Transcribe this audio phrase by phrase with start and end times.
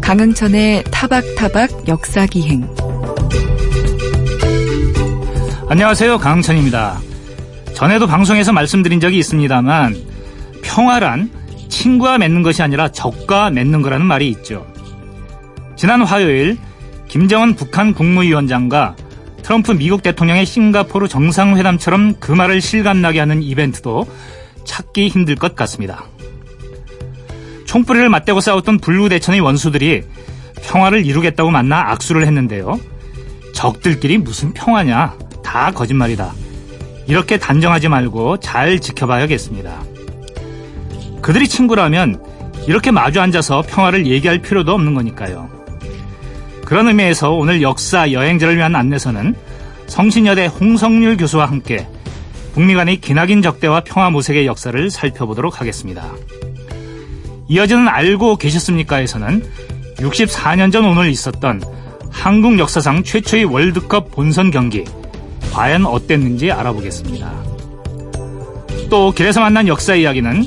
[0.00, 2.66] 강흥천의 타박타박 역사기행
[5.68, 6.16] 안녕하세요.
[6.16, 6.98] 강흥천입니다.
[7.74, 9.94] 전에도 방송에서 말씀드린 적이 있습니다만
[10.62, 11.30] 평화란
[11.68, 14.66] 친구와 맺는 것이 아니라 적과 맺는 거라는 말이 있죠.
[15.76, 16.56] 지난 화요일
[17.08, 18.96] 김정은 북한 국무위원장과
[19.48, 24.06] 트럼프 미국 대통령의 싱가포르 정상회담처럼 그 말을 실감나게 하는 이벤트도
[24.64, 26.04] 찾기 힘들 것 같습니다.
[27.64, 30.02] 총뿌리를 맞대고 싸웠던 불구대천의 원수들이
[30.62, 32.78] 평화를 이루겠다고 만나 악수를 했는데요.
[33.54, 35.16] 적들끼리 무슨 평화냐?
[35.42, 36.30] 다 거짓말이다.
[37.06, 39.80] 이렇게 단정하지 말고 잘 지켜봐야겠습니다.
[41.22, 42.22] 그들이 친구라면
[42.66, 45.56] 이렇게 마주 앉아서 평화를 얘기할 필요도 없는 거니까요.
[46.68, 49.34] 그런 의미에서 오늘 역사 여행자를 위한 안내서는
[49.88, 51.86] 성신여대 홍성률 교수와 함께
[52.54, 56.12] 북미 간의 기나긴 적대와 평화 모색의 역사를 살펴보도록 하겠습니다.
[57.48, 59.42] 이어지는 알고 계셨습니까에서는
[59.96, 61.62] 64년 전 오늘 있었던
[62.10, 64.84] 한국 역사상 최초의 월드컵 본선 경기
[65.52, 67.32] 과연 어땠는지 알아보겠습니다.
[68.90, 70.44] 또 길에서 만난 역사 이야기는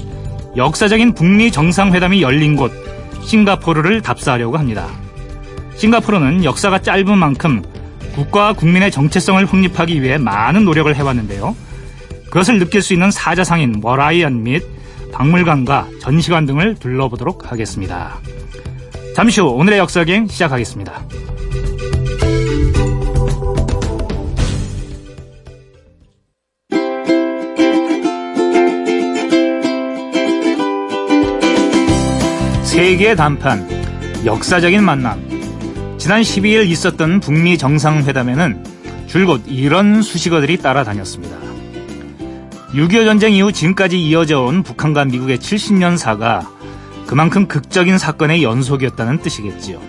[0.55, 2.71] 역사적인 북미 정상회담이 열린 곳
[3.23, 4.87] 싱가포르를 답사하려고 합니다.
[5.75, 7.61] 싱가포르는 역사가 짧은 만큼
[8.15, 11.55] 국가와 국민의 정체성을 확립하기 위해 많은 노력을 해왔는데요.
[12.25, 14.63] 그것을 느낄 수 있는 사자상인 머라이언 및
[15.11, 18.17] 박물관과 전시관 등을 둘러보도록 하겠습니다.
[19.15, 21.03] 잠시 후 오늘의 역사기행 시작하겠습니다.
[32.63, 33.67] 세계의 단판,
[34.25, 35.30] 역사적인 만남.
[36.01, 38.65] 지난 12일 있었던 북미 정상회담에는
[39.05, 41.37] 줄곧 이런 수식어들이 따라다녔습니다.
[42.73, 46.47] 6.25 전쟁 이후 지금까지 이어져 온 북한과 미국의 70년사가
[47.05, 49.79] 그만큼 극적인 사건의 연속이었다는 뜻이겠지요.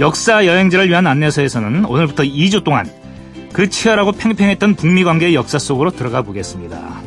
[0.00, 2.90] 역사 여행자를 위한 안내서에서는 오늘부터 2주 동안
[3.52, 7.02] 그 치열하고 팽팽했던 북미 관계의 역사 속으로 들어가 보겠습니다.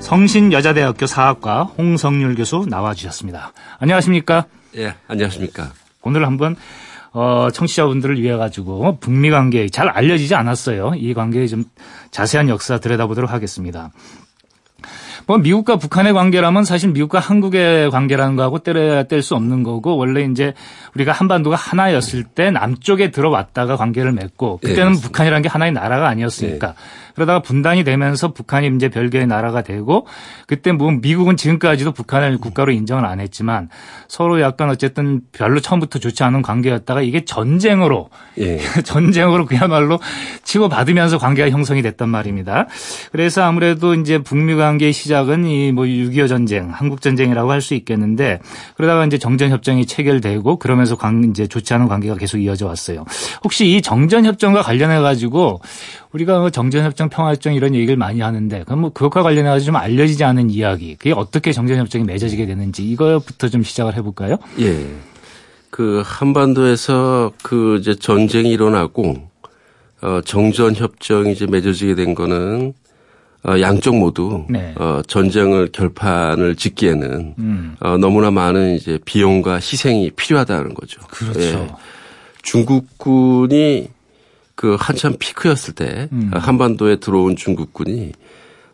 [0.00, 3.54] 성신여자대학교 사학과 홍성률 교수 나와주셨습니다.
[3.78, 4.44] 안녕하십니까?
[4.76, 5.72] 예, 안녕하십니까?
[6.04, 6.56] 오늘 한번
[7.12, 10.94] 어, 청취자분들을 위해 가지고 북미 관계 잘 알려지지 않았어요.
[10.96, 11.64] 이 관계의 좀
[12.10, 13.90] 자세한 역사 들여다보도록 하겠습니다.
[15.26, 20.22] 뭐 미국과 북한의 관계라면 사실 미국과 한국의 관계라는 거하고 때려야 뗄 수 없는 거고 원래
[20.22, 20.52] 이제
[20.94, 26.66] 우리가 한반도가 하나였을 때 남쪽에 들어왔다가 관계를 맺고 그때는 네, 북한이라는 게 하나의 나라가 아니었으니까
[26.68, 26.74] 네.
[27.14, 30.06] 그러다가 분단이 되면서 북한이 이제 별개의 나라가 되고
[30.46, 33.68] 그때 뭐 미국은 지금까지도 북한을 국가로 인정을 안 했지만
[34.08, 38.58] 서로 약간 어쨌든 별로 처음부터 좋지 않은 관계였다가 이게 전쟁으로 예.
[38.84, 39.98] 전쟁으로 그야말로
[40.44, 42.66] 치고 받으면서 관계가 형성이 됐단 말입니다.
[43.12, 48.40] 그래서 아무래도 이제 북미 관계의 시작은 이 뭐 6.25 전쟁, 한국 전쟁이라고 할 수 있겠는데
[48.76, 53.06] 그러다가 이제 정전 협정이 체결되고 그러면서 관 이제 좋지 않은 관계가 계속 이어져 왔어요.
[53.42, 55.60] 혹시 이 정전 협정과 관련해 가지고
[56.14, 60.48] 우리가 뭐 정전협정, 평화협정 이런 얘기를 많이 하는데 그럼 뭐 그것과 관련해서 좀 알려지지 않은
[60.48, 64.36] 이야기, 그게 어떻게 정전협정이 맺어지게 되는지 이거부터 좀 시작을 해볼까요?
[64.60, 64.86] 예.
[65.70, 69.28] 그 한반도에서 그 이제 전쟁이 일어나고
[70.02, 72.74] 어 정전협정이 이제 맺어지게 된 거는
[73.46, 74.72] 어, 양쪽 모두 네.
[74.76, 77.76] 어, 전쟁을 결판을 짓기에는 음.
[77.80, 81.00] 어, 너무나 많은 이제 비용과 희생이 필요하다는 거죠.
[81.10, 81.40] 그렇죠.
[81.40, 81.68] 예.
[82.42, 83.88] 중국군이
[84.54, 86.30] 그 한참 피크였을 때 음.
[86.32, 88.12] 한반도에 들어온 중국군이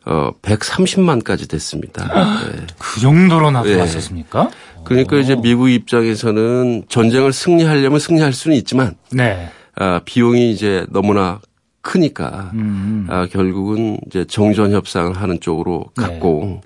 [0.07, 2.07] 어 130만까지 됐습니다.
[2.07, 2.67] 네.
[2.79, 4.45] 그 정도로 나왔었습니까?
[4.45, 4.51] 네.
[4.85, 5.19] 그러니까 오.
[5.19, 9.51] 이제 미국 입장에서는 전쟁을 승리하려면 승리할 수는 있지만 네.
[9.77, 11.41] 아, 비용이 이제 너무나
[11.83, 13.07] 크니까 음.
[13.09, 16.05] 아, 결국은 이제 정전 협상을 하는 쪽으로 네.
[16.05, 16.61] 갔고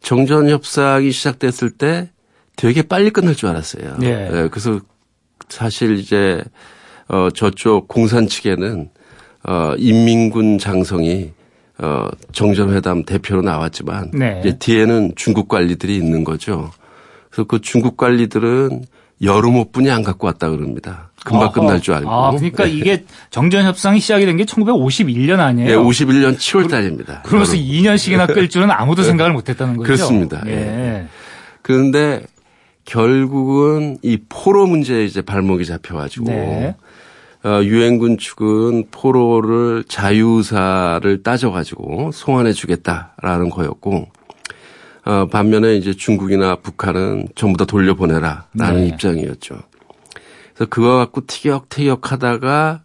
[0.00, 2.10] 정전 협상이 시작됐을 때
[2.56, 3.96] 되게 빨리 끝날 줄 알았어요.
[3.98, 4.28] 네.
[4.30, 4.48] 네.
[4.48, 4.80] 그래서
[5.48, 6.42] 사실 이제
[7.12, 8.88] 어, 저쪽 공산 측에는
[9.44, 11.30] 어, 인민군 장성이
[11.78, 14.40] 어, 정전회담 대표로 나왔지만 네.
[14.40, 16.70] 이제 뒤에는 중국 관리들이 있는 거죠.
[17.30, 18.84] 그래서 그 중국 관리들은
[19.22, 21.10] 여름 옷뿐이 안 갖고 왔다 그럽니다.
[21.24, 21.52] 금방 아하.
[21.52, 22.10] 끝날 줄 알고.
[22.10, 22.70] 아, 그러니까 네.
[22.72, 25.68] 이게 정전 협상이 시작이 된 게 1951년 아니에요?
[25.68, 27.22] 네, 51년 7월 달입니다.
[27.22, 27.68] 그러면서 여름.
[27.68, 29.86] 2년씩이나 끌 줄은 아무도 생각을 못 했다는 거죠.
[29.86, 30.42] 그렇습니다.
[30.46, 30.52] 예.
[30.52, 31.06] 예.
[31.62, 32.22] 그런데
[32.84, 36.74] 결국은 이 포로 문제에 이제 발목이 잡혀 가지고 네.
[37.44, 44.08] 어, 유엔군 측은 포로를 자유사를 따져가지고 송환해 주겠다라는 거였고,
[45.04, 48.86] 어, 반면에 이제 중국이나 북한은 전부 다 돌려보내라라는 네.
[48.88, 49.58] 입장이었죠.
[50.54, 52.82] 그래서 그거 갖고 티격태격 하다가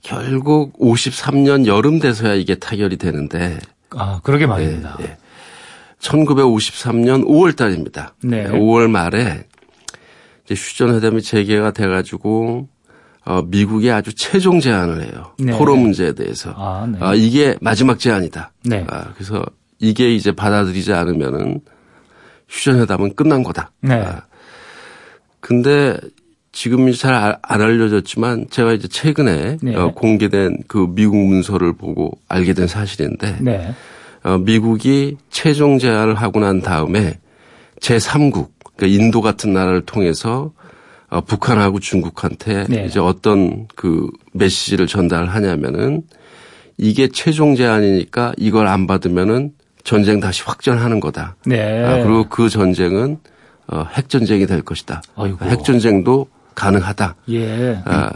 [0.00, 3.58] 결국 53년 여름 돼서야 이게 타결이 되는데.
[3.90, 4.96] 아, 그러게 말입니다.
[4.98, 5.16] 네, 네.
[6.00, 8.14] 1953년 5월 달입니다.
[8.22, 8.44] 네.
[8.48, 9.44] 5월 말에
[10.44, 12.68] 이제 휴전회담이 재개가 돼가지고
[13.24, 15.32] 어, 미국이 아주 최종 제안을 해요.
[15.38, 15.56] 네.
[15.56, 16.52] 포로 문제에 대해서.
[16.56, 16.98] 아, 네.
[17.00, 18.52] 아, 이게 마지막 제안이다.
[18.64, 18.84] 네.
[18.88, 19.44] 아, 그래서
[19.78, 21.60] 이게 이제 받아들이지 않으면은
[22.48, 23.70] 휴전회담은 끝난 거다.
[23.80, 23.94] 네.
[23.94, 24.22] 아,
[25.40, 25.96] 근데
[26.52, 29.74] 지금 잘안 알려졌지만 제가 이제 최근에 네.
[29.74, 33.74] 어, 공개된 그 미국 문서를 보고 알게 된 사실인데 네.
[34.22, 37.18] 어, 미국이 최종 제안을 하고 난 다음에
[37.80, 40.52] 제3국 그러니까 인도 같은 나라를 통해서
[41.12, 42.86] 어, 북한하고 중국한테 네.
[42.86, 46.04] 이제 어떤 그 메시지를 전달하냐면은
[46.78, 49.52] 이게 최종 제안이니까 이걸 안 받으면은
[49.84, 51.36] 전쟁 다시 확전하는 거다.
[51.44, 51.84] 네.
[51.84, 53.18] 아, 그리고 그 전쟁은
[53.66, 55.02] 어, 핵 전쟁이 될 것이다.
[55.42, 57.16] 핵 전쟁도 가능하다.
[57.28, 57.82] 예.
[57.84, 58.10] 아,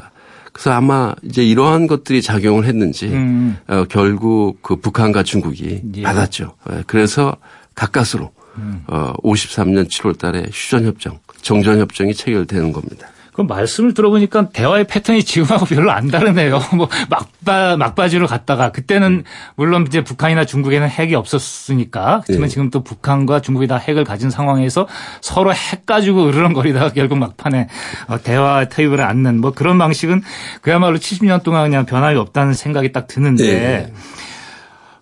[0.55, 3.59] 그래서 아마 이제 이러한 것들이 작용을 했는지 음.
[3.67, 6.03] 어, 결국 그 북한과 중국이 예.
[6.03, 6.55] 받았죠.
[6.73, 7.37] 예, 그래서
[7.75, 8.85] 가까스로 음.
[8.87, 13.07] 어, 53년 7월 달에 휴전협정, 정전협정이 체결되는 겁니다.
[13.33, 16.59] 그 말씀을 들어보니까 대화의 패턴이 지금하고 별로 안 다르네요.
[16.75, 19.25] 뭐 막바 막바지로 갔다가 그때는
[19.57, 22.53] 물론 이제 북한이나 중국에는 핵이 없었으니까 그렇지만 네.
[22.53, 24.89] 지금 또 북한과 중국이 다 핵을 가진 상황에서
[25.21, 27.69] 서로 핵 가지고 으르렁거리다가 결국 막판에
[28.09, 30.23] 어, 대화 테이블에 앉는 뭐 그런 방식은
[30.63, 33.93] 그야말로 70년 동안 그냥 변함이 없다는 생각이 딱 드는데 네.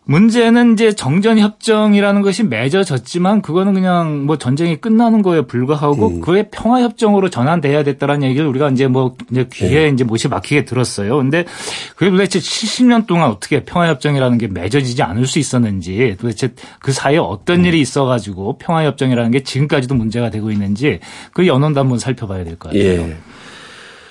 [0.07, 6.21] 문제는 이제 정전 협정이라는 것이 맺어졌지만 그거는 그냥 뭐 전쟁이 끝나는 거에 불과하고 음.
[6.21, 9.89] 그의 평화 협정으로 전환돼야 됐다라는 얘기를 우리가 이제 뭐 이제 귀에 네.
[9.89, 11.17] 이제 못이 막히게 들었어요.
[11.17, 11.47] 근데
[11.97, 17.17] 그게 도대체 70년 동안 어떻게 평화 협정이라는 게 맺어지지 않을 수 있었는지 도대체 그 사이에
[17.17, 17.65] 어떤 음.
[17.65, 21.01] 일이 있어 가지고 평화 협정이라는 게 지금까지도 문제가 되고 있는지
[21.33, 22.83] 그 연원도 한번 살펴봐야 될 것 같아요.
[22.85, 23.17] 예.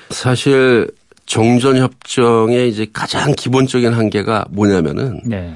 [0.10, 0.90] 사실
[1.28, 5.54] 정전 협정의 이제 가장 기본적인 한계가 뭐냐면은 네.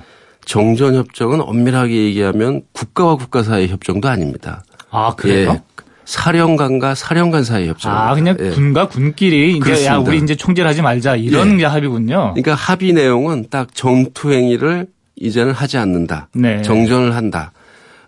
[0.47, 4.63] 정전협정은 엄밀하게 얘기하면 국가와 국가 사이의 협정도 아닙니다.
[4.89, 5.51] 아, 그래요?
[5.51, 5.61] 예.
[6.05, 7.91] 사령관과 사령관 사이 협정.
[7.91, 8.49] 아, 그냥 예.
[8.51, 11.65] 군과 군끼리 이제 야, 우리 이제 총질하지 말자 이런 예.
[11.65, 12.33] 합의군요.
[12.33, 16.29] 그러니까 합의 내용은 딱 전투 행위를 이제는 하지 않는다.
[16.33, 16.61] 네.
[16.61, 17.51] 정전을 한다.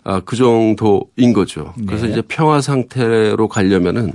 [0.02, 1.74] 아, 그 정도인 거죠.
[1.86, 2.12] 그래서 네.
[2.12, 4.12] 이제 평화 상태로 가려면은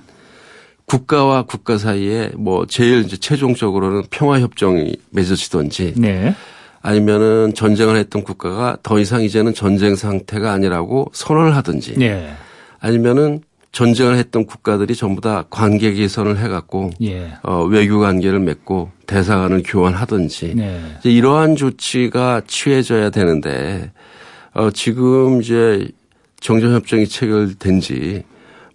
[0.85, 6.35] 국가와 국가 사이에 뭐 제일 이제 최종적으로는 평화 협정이 맺어지든지 네.
[6.85, 12.33] 아니면은 전쟁을 했던 국가가 더 이상 이제는 전쟁 상태가 아니라고 선언을 하든지 예.
[12.79, 13.41] 아니면은
[13.71, 17.33] 전쟁을 했던 국가들이 전부 다 관계 개선을 해갖고 예.
[17.43, 20.79] 어, 외교 관계를 맺고 대사관을 교환하든지 네.
[20.99, 23.91] 이제 이러한 조치가 취해져야 되는데
[24.53, 25.87] 어, 지금 이제
[26.39, 28.23] 정전협정이 체결된 지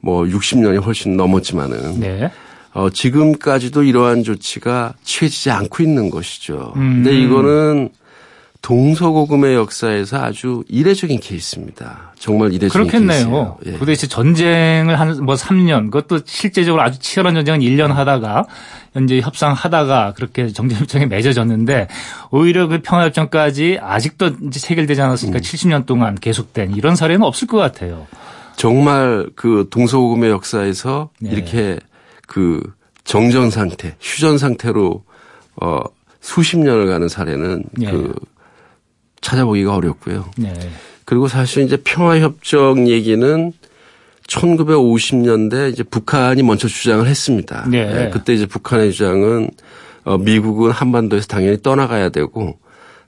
[0.00, 2.30] 뭐 60년이 훨씬 넘었지만은 네.
[2.72, 6.72] 어, 지금까지도 이러한 조치가 취해지지 않고 있는 것이죠.
[6.76, 7.02] 음.
[7.02, 7.90] 근데 이거는
[8.62, 12.12] 동서고금의 역사에서 아주 이례적인 케이스입니다.
[12.18, 13.56] 정말 이례적인 그렇겠네요.
[13.66, 13.78] 예.
[13.78, 18.46] 도대체 전쟁을 한 뭐 3년 그것도 실제적으로 아주 치열한 전쟁은 1년 하다가
[18.92, 21.88] 현재 협상하다가 그렇게 정전협정에 맺어졌는데
[22.30, 25.40] 오히려 그 평화협정까지 아직도 이제 체결되지 않았으니까 음.
[25.40, 28.06] 70년 동안 계속된 이런 사례는 없을 것 같아요.
[28.56, 31.30] 정말 그 동서고금의 역사에서 네.
[31.30, 31.78] 이렇게
[32.26, 32.60] 그
[33.04, 35.02] 정전 상태, 휴전 상태로
[35.62, 35.80] 어
[36.20, 37.90] 수십 년을 가는 사례는 네.
[37.90, 38.14] 그
[39.20, 40.31] 찾아보기가 어렵고요.
[40.37, 40.55] 네.
[41.05, 43.52] 그리고 사실 이제 평화협정 얘기는
[44.28, 47.66] 1950년대 이제 북한이 먼저 주장을 했습니다.
[47.68, 47.87] 네.
[47.87, 48.11] 네.
[48.11, 49.50] 그때 이제 북한의 주장은
[50.04, 52.59] 어, 미국은 한반도에서 당연히 떠나가야 되고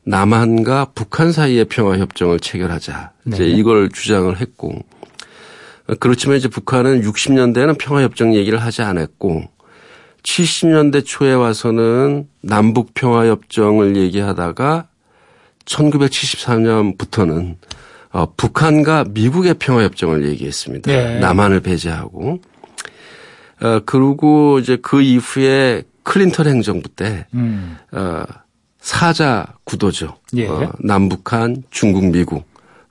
[0.05, 3.13] 남한과 북한 사이의 평화협정을 체결하자.
[3.25, 3.37] 네.
[3.37, 4.75] 이제 이걸 주장을 했고
[6.01, 9.45] 그렇지만 이제 북한은 60년대에는 평화협정 얘기를 하지 않았고
[10.23, 14.89] 70년대 초에 와서는 남북 평화협정을 얘기하다가
[15.65, 17.57] 1973년부터는
[18.11, 20.91] 어, 북한과 미국의 평화협정을 얘기했습니다.
[20.91, 21.19] 네.
[21.19, 22.41] 남한을 배제하고.
[23.63, 27.77] 어, 그리고 이제 그 이후에 클린턴 행정부 때, 음.
[27.93, 28.25] 어,
[28.81, 30.17] 사자 구도죠.
[30.37, 30.49] 예.
[30.49, 32.45] 어, 남북한, 중국, 미국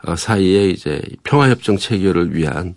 [0.03, 2.75] 어, 사이에 이제 평화협정 체결을 위한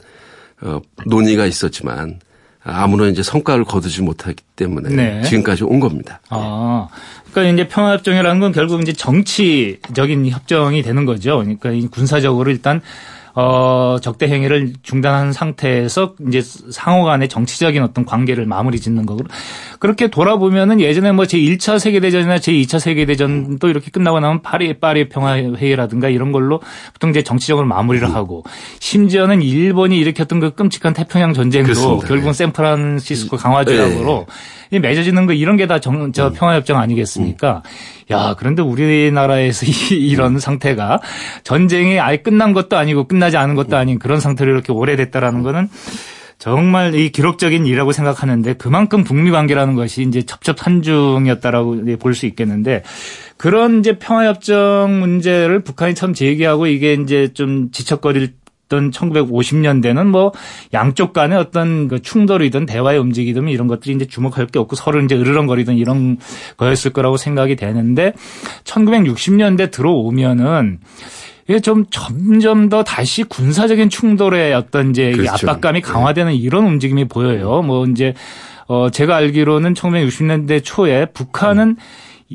[0.61, 2.21] 어, 논의가 있었지만
[2.65, 5.23] 아무런 이제 성과를 거두지 못했기 때문에 네.
[5.23, 6.21] 지금까지 온 겁니다.
[6.31, 6.89] 아,
[7.31, 11.45] 그러니까 이제 평화협정이라는 건 결국 이제 정치적인 협정이 되는 거죠.
[11.61, 12.81] 그러니까 군사적으로 일단
[13.37, 19.25] 어, 적대 행위를 중단한 상태에서 이제 상호 간의 정치적인 어떤 관계를 마무리 짓는 거고
[19.81, 25.09] 그렇게 돌아보면은 예전에 뭐 제 1차 세계대전이나 제 2차 세계대전도 이렇게 끝나고 나면 파리 파리
[25.09, 26.61] 평화회의라든가 이런 걸로
[26.93, 28.45] 보통 이제 정치적으로 마무리를 하고
[28.79, 32.07] 심지어는 일본이 일으켰던 그 끔찍한 태평양 전쟁도 그렇습니다.
[32.07, 32.39] 결국은 네.
[32.39, 34.27] 샌프란시스코 강화 조약으로
[34.71, 34.79] 네.
[34.79, 36.33] 맺어지는 거 이런 게 다 정, 저 음.
[36.35, 37.63] 평화협정 아니겠습니까?
[37.65, 37.71] 음.
[38.11, 41.01] 야, 그런데 우리나라에서 이, 런 상태가
[41.43, 45.69] 전쟁이 아예 끝난 것도 아니고 끝나지 않은 것도 아닌 그런 상태로 이렇게 오래됐다라는 거는
[46.39, 52.83] 정말 이 기록적인 일이라고 생각하는데 그만큼 북미 관계라는 것이 이제 첩첩한중이었다라고 볼 수 있겠는데
[53.37, 58.35] 그런 이제 평화협정 문제를 북한이 처음 제기하고 이게 이제 좀 지척거릴
[58.69, 60.33] 던 1950년대는 뭐
[60.73, 65.15] 양쪽 간의 어떤 그 충돌이든 대화의 움직이든 이런 것들이 이제 주목할 게 없고 서로 이제
[65.15, 66.19] 으르렁거리든 이런
[66.57, 68.15] 거였을 거라고 생각이 되는데
[68.65, 70.79] 1960년대 들어오면은
[71.47, 75.33] 이게 좀 점점 더 다시 군사적인 충돌의 어떤 이제 그렇죠.
[75.33, 75.87] 압박감이 네.
[75.87, 77.61] 강화되는 이런 움직임이 보여요.
[77.63, 78.15] 뭐 이제
[78.67, 81.77] 어 제가 알기로는 1960년대 초에 북한은 음.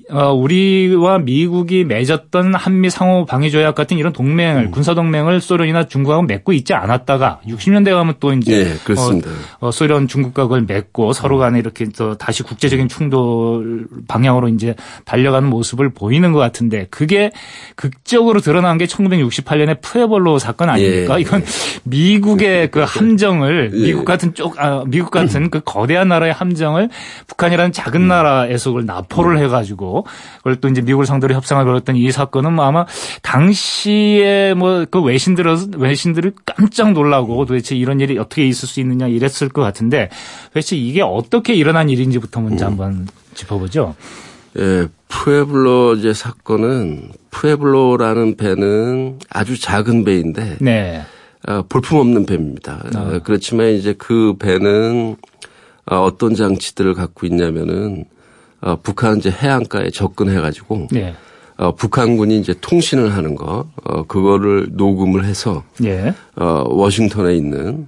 [0.09, 4.71] 어, 우리와 미국이 맺었던 한미 상호 방위 조약 같은 이런 동맹을 음.
[4.71, 9.29] 군사 동맹을 소련이나 중국하고 맺고 있지 않았다가 60년대 가면 또 이제 네, 그렇습니다.
[9.59, 11.39] 어, 어, 소련 중국과 그걸 맺고 서로 음.
[11.39, 14.75] 간에 이렇게 또 다시 국제적인 충돌 방향으로 이제
[15.05, 17.31] 달려가는 모습을 보이는 것 같은데 그게
[17.75, 21.17] 극적으로 드러난 게 1968년에 푸에볼로 사건 아닙니까?
[21.17, 21.21] 예.
[21.21, 21.43] 이건
[21.83, 23.77] 미국의 그 함정을 예.
[23.77, 26.89] 미국 같은 쪽 아, 미국 같은 그 거대한 나라의 함정을
[27.27, 28.07] 북한이라는 작은 음.
[28.07, 29.43] 나라에서 그걸 납포를 음.
[29.43, 29.88] 해가지고
[30.37, 32.85] 그걸 또 이제 미국을 상대로 협상을 벌였던 이 사건은 뭐 아마
[33.21, 35.45] 당시에 뭐 그 외신들
[35.77, 40.09] 외신들이 깜짝 놀라고 도대체 이런 일이 어떻게 있을 수 있느냐 이랬을 것 같은데
[40.47, 42.71] 도대체 이게 어떻게 일어난 일인지부터 먼저 음.
[42.71, 43.95] 한번 짚어보죠.
[44.57, 51.01] 예, 푸에블로 이제 사건은 푸에블로라는 배는 아주 작은 배인데 네.
[51.47, 52.83] 어, 볼품 없는 배입니다.
[52.95, 53.19] 어.
[53.23, 55.15] 그렇지만 이제 그 배는
[55.85, 58.05] 어, 어떤 장치들을 갖고 있냐면은
[58.61, 61.15] 어, 북한 이제 해안가에 접근해가지고 네.
[61.57, 66.13] 어, 북한군이 이제 통신을 하는 거, 어, 그거를 녹음을 해서 예.
[66.35, 67.87] 어, 워싱턴에 있는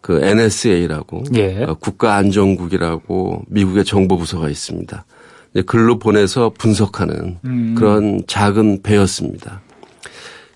[0.00, 1.64] 그 NSA라고 예.
[1.64, 5.04] 어, 국가안전국이라고 미국의 정보부서가 있습니다.
[5.52, 7.74] 이제 글로 보내서 분석하는 음.
[7.76, 9.60] 그런 작은 배였습니다.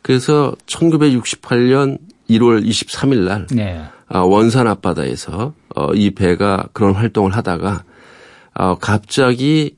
[0.01, 1.99] 그래서 1968년
[2.31, 3.83] 1월 23일 날 네.
[4.09, 7.85] 어, 원산 앞바다에서 어, 이 배가 그런 활동을 하다가
[8.55, 9.77] 어, 갑자기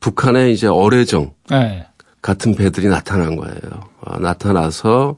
[0.00, 1.86] 북한의 이제 어뢰정 네.
[2.20, 3.60] 같은 배들이 나타난 거예요.
[4.00, 5.16] 어, 나타나서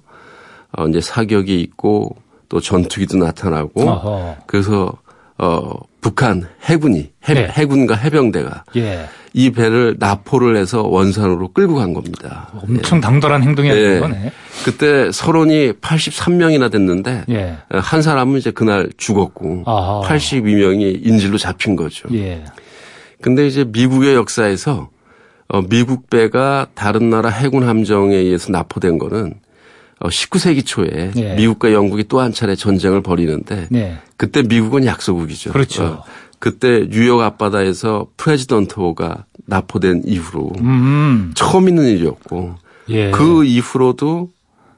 [0.76, 2.16] 어, 이제 사격이 있고
[2.48, 4.36] 또 전투기도 나타나고 어허.
[4.46, 4.92] 그래서
[5.38, 7.48] 어 북한 해군이 해, 네.
[7.48, 9.08] 해군과 해병대가 예.
[9.32, 12.50] 이 배를 납포를 해서 원산으로 끌고 간 겁니다.
[12.54, 13.00] 엄청 예.
[13.00, 13.98] 당돌한 행동이었던 예.
[13.98, 14.32] 거네.
[14.64, 17.56] 그때 서론이 83명이나 됐는데 예.
[17.70, 20.02] 한 사람은 이제 그날 죽었고 아하.
[20.06, 22.08] 82명이 인질로 잡힌 거죠.
[22.12, 22.44] 예.
[23.24, 24.90] 근데 이제 미국의 역사에서
[25.48, 29.32] 어, 미국 배가 다른 나라 해군 함정에 의해서 나포된 거는
[30.00, 31.34] 어, 19세기 초에 네.
[31.34, 33.96] 미국과 영국이 또 한 차례 전쟁을 벌이는데 네.
[34.18, 35.52] 그때 미국은 약소국이죠.
[35.52, 35.84] 그렇죠.
[35.84, 36.04] 어,
[36.38, 41.32] 그때 뉴욕 앞바다에서 프레지던트 호가 나포된 이후로 음.
[41.34, 42.56] 처음 있는 일이었고
[42.90, 43.10] 예.
[43.10, 44.28] 그 이후로도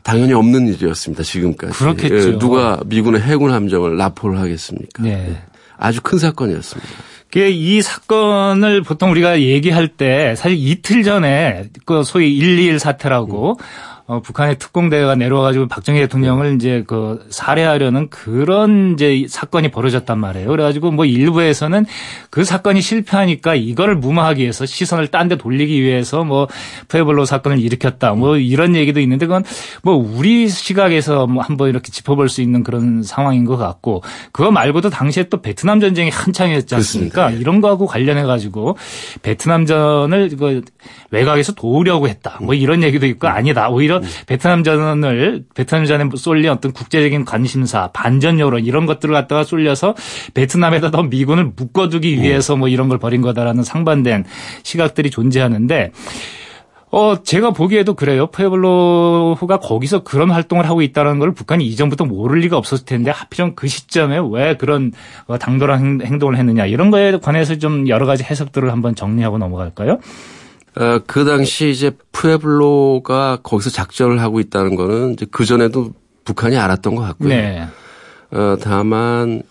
[0.07, 1.25] 당연히 없는 일이었습니다.
[1.25, 1.73] 지금까지.
[1.73, 2.15] 그렇겠죠.
[2.35, 5.03] 예, 누가 미군의 해군 함정을 나포를 하겠습니까?
[5.03, 5.43] 네.
[5.77, 6.89] 아주 큰 사건이었습니다.
[7.35, 13.96] 이 사건을 보통 우리가 얘기할 때 사실 이틀 전에 그 소위 121 사태라고 음.
[14.09, 20.49] 어, 북한의 특공대가 내려와가지고 박정희 대통령을 이제 그 살해하려는 그런 이제 사건이 벌어졌단 말이에요.
[20.49, 21.85] 그래가지고 뭐 일부에서는
[22.31, 26.47] 그 사건이 실패하니까 이거를 무마하기 위해서 시선을 딴 데 돌리기 위해서 뭐
[26.87, 29.43] 푸에블로 사건을 일으켰다 뭐 이런 얘기도 있는데 그건
[29.83, 34.91] 뭐 우리 시각에서 뭐 한번 이렇게 짚어볼 수 있는 그런 상황인 것 같고 그거 말고도
[34.91, 37.15] 당시에 또 베트남 전쟁이 한창이었지 않습니까?
[37.15, 37.41] 그렇습니다.
[37.41, 38.77] 이런 거하고 관련해 가지고
[39.23, 40.63] 베트남전을 그
[41.11, 42.39] 외곽에서 도우려고 했다.
[42.41, 43.69] 뭐 이런 얘기도 있고 아니다.
[43.69, 49.95] 오히려 오히려 베트남전을 베트남전에 쏠린 어떤 국제적인 관심사, 반전 여론 이런 것들을 갖다가 쏠려서
[50.35, 54.25] 베트남에다 더 미군을 묶어두기 위해서 뭐 이런 걸 벌인 거다라는 상반된
[54.63, 55.93] 시각들이 존재하는데
[56.93, 58.29] 어, 제가 보기에도 그래요.
[58.29, 63.67] 푸에블로후가 거기서 그런 활동을 하고 있다는 걸 북한이 이전부터 모를 리가 없었을 텐데 하필이면 그
[63.67, 64.93] 시점에 왜 그런
[65.27, 69.99] 어, 당돌한 행동을 했느냐 이런 거에 관해서 좀 여러 가지 해석들을 한번 정리하고 넘어갈까요?
[70.79, 75.93] 어, 그 당시 이제 푸에블로가 거기서 작전을 하고 있다는 거는 이제 그 전에도
[76.25, 77.29] 북한이 알았던 것 같고요.
[77.31, 77.67] 네.
[78.31, 79.43] 어, 다만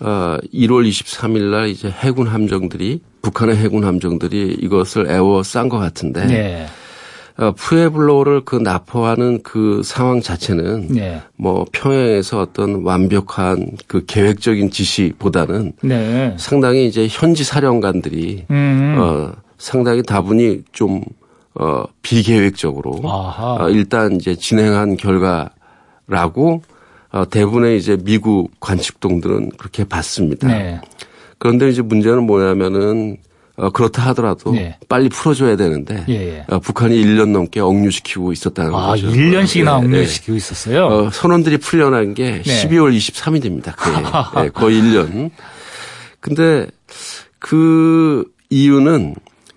[0.00, 6.66] 어, 1월 23일 날 이제 해군 함정들이 북한의 해군 함정들이 이것을 애워싼 것 같은데 네.
[7.38, 11.22] 어, 푸에블로를 그 납포하는 그 상황 자체는 네.
[11.36, 16.34] 뭐 평양에서 어떤 완벽한 그 계획적인 지시보다는 네.
[16.38, 18.96] 상당히 이제 현지 사령관들이 음.
[18.98, 21.02] 어 상당히 다분히 좀
[21.54, 26.62] 어, 비계획적으로 어, 일단 이제 진행한 결과라고
[27.12, 30.48] 어, 대부분의 이제 미국 관측동들은 그렇게 봤습니다.
[30.48, 30.80] 네.
[31.38, 33.16] 그런데 이제 문제는 뭐냐면은
[33.56, 34.76] 어, 그렇다 하더라도 네.
[34.86, 36.44] 빨리 풀어줘야 되는데 예, 예.
[36.48, 39.08] 어, 북한이 1년 넘게 억류시키고 있었다는 아, 거죠.
[39.08, 40.36] 1년씩이나 어, 억류시키고 네.
[40.36, 40.86] 있었어요?
[40.86, 43.74] 어, 선원들이 풀려난 게 12월 23일입니다.
[44.32, 45.30] 거의, 거의 1년.
[46.20, 46.66] 근데
[47.38, 49.14] 그 이유는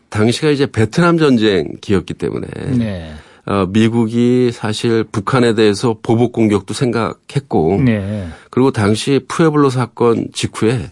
[0.09, 2.47] 당시가 이제 베트남 전쟁 기였기 때문에
[2.77, 3.11] 네.
[3.45, 8.27] 어, 미국이 사실 북한에 대해서 보복 공격도 생각했고 네.
[8.51, 10.91] 그리고 당시 푸에블로 사건 직후에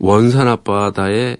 [0.00, 1.36] 원산 앞바다에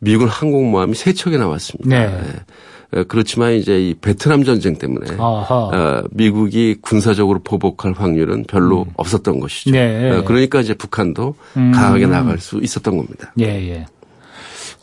[0.00, 1.88] 미군 항공모함이 세 척이 나왔습니다.
[1.88, 2.06] 네.
[2.08, 2.98] 네.
[3.00, 8.90] 어, 그렇지만 이제 이 베트남 전쟁 때문에 어, 미국이 군사적으로 보복할 확률은 별로 음.
[8.96, 9.70] 없었던 것이죠.
[9.70, 10.10] 네.
[10.10, 11.72] 어, 그러니까 이제 북한도 음.
[11.72, 13.32] 강하게 나갈 수 있었던 겁니다.
[13.40, 13.86] 예, 예.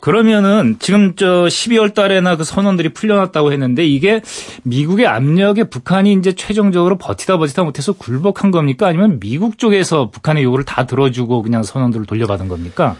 [0.01, 4.21] 그러면은 지금 저 12월 달에나 그 선언들이 풀려났다고 했는데 이게
[4.63, 8.87] 미국의 압력에 북한이 이제 최종적으로 버티다 버티다 못해서 굴복한 겁니까?
[8.87, 12.95] 아니면 미국 쪽에서 북한의 요구를 다 들어주고 그냥 선언들을 돌려받은 겁니까?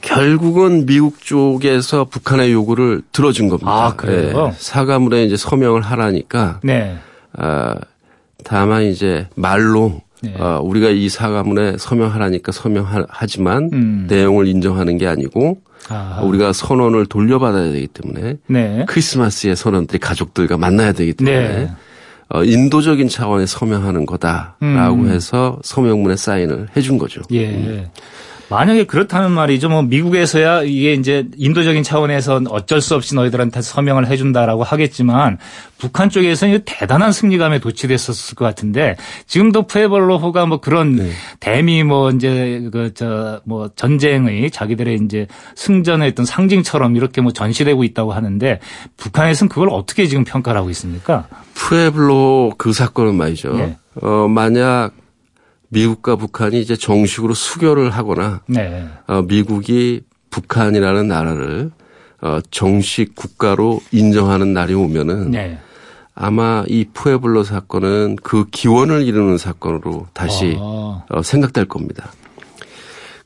[0.00, 3.70] 결국은 미국 쪽에서 북한의 요구를 들어준 겁니다.
[3.70, 4.46] 아, 그래요?
[4.46, 4.52] 네.
[4.56, 6.60] 사과물에 이제 서명을 하라니까.
[6.62, 6.98] 네.
[7.36, 7.74] 아,
[8.44, 10.34] 다만 이제 말로 네.
[10.38, 14.06] 어, 우리가 이 사과문에 서명하라니까 서명하지만 음.
[14.08, 15.58] 내용을 인정하는 게 아니고
[15.88, 16.22] 아하.
[16.22, 18.84] 우리가 선언을 돌려받아야 되기 때문에 네.
[18.88, 21.70] 크리스마스에 선언들이 가족들과 만나야 되기 때문에 네.
[22.30, 25.10] 어, 인도적인 차원에 서명하는 거다라고 음.
[25.10, 27.22] 해서 서명문에 사인을 해준 거죠.
[27.30, 27.48] 예.
[27.48, 27.86] 음.
[28.50, 29.68] 만약에 그렇다는 말이죠.
[29.68, 35.38] 뭐 미국에서야 이게 이제 인도적인 차원에서 어쩔 수 없이 너희들한테 서명을 해준다라고 하겠지만
[35.78, 41.10] 북한 쪽에서는 대단한 승리감에 도취됐었을 것 같은데 지금도 푸에벌로호가 뭐 그런 네.
[41.40, 47.84] 대미 뭐 이제 그 저 뭐 전쟁의 자기들의 이제 승전의 어떤 상징처럼 이렇게 뭐 전시되고
[47.84, 48.60] 있다고 하는데
[48.96, 51.26] 북한에서는 그걸 어떻게 지금 평가를 하고 있습니까?
[51.54, 53.52] 푸에블로 그 사건은 말이죠.
[53.54, 53.76] 네.
[54.02, 54.92] 어 만약
[55.68, 58.86] 미국과 북한이 이제 정식으로 수교를 하거나 네.
[59.06, 61.70] 어, 미국이 북한이라는 나라를
[62.20, 65.58] 어, 정식 국가로 인정하는 날이 오면은 네.
[66.14, 71.04] 아마 이 푸에블로 사건은 그 기원을 이루는 사건으로 다시 아.
[71.08, 72.12] 어, 생각될 겁니다.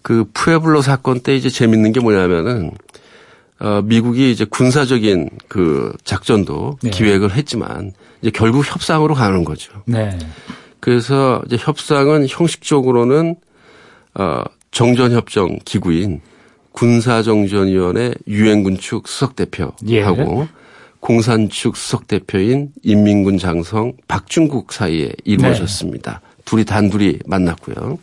[0.03, 2.73] 그 푸에블로 사건 때 이제 재밌는 게 뭐냐면은
[3.61, 6.91] 어, 미국이 이제 군사적인 그 작전도 네.
[6.91, 9.73] 기획을 했지만 이제 결국 협상으로 가는 거죠.
[9.87, 10.19] 네.
[10.83, 13.37] 그래서 이제 협상은 형식적으로는
[14.15, 14.43] 어
[14.73, 16.21] 정전협정 기구인
[16.73, 20.49] 군사정전위원회 유엔군 축 수석 대표하고 예.
[20.99, 26.21] 공산 축 수석 대표인 인민군 장성 박중국 사이에 이루어졌습니다.
[26.21, 26.43] 네.
[26.45, 28.01] 둘이 단둘이 만났고요.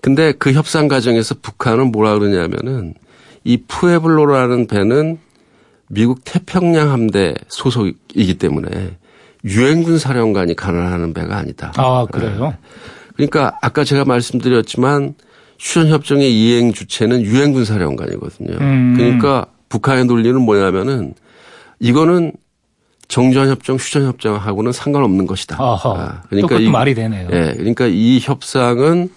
[0.00, 2.94] 근데 그 협상 과정에서 북한은 뭐라 그러냐면은
[3.44, 5.18] 이 푸에블로라는 배는
[5.88, 8.96] 미국 태평양 함대 소속이기 때문에
[9.48, 11.72] 유엔군 사령관이 관할하는 배가 아니다.
[11.76, 12.48] 아, 그래요?
[12.50, 12.58] 네.
[13.16, 15.14] 그러니까 아까 제가 말씀드렸지만
[15.58, 18.56] 휴전협정의 이행 주체는 유엔군 사령관이거든요.
[18.60, 18.94] 음.
[18.96, 21.14] 그러니까 북한의 논리는 뭐냐면은
[21.80, 22.32] 이거는
[23.08, 25.56] 정전협정, 휴전협정하고는 상관없는 것이다.
[25.58, 27.28] 아, 그러니까 이 말이 되네요.
[27.32, 29.10] 예, 그러니까 이 협상은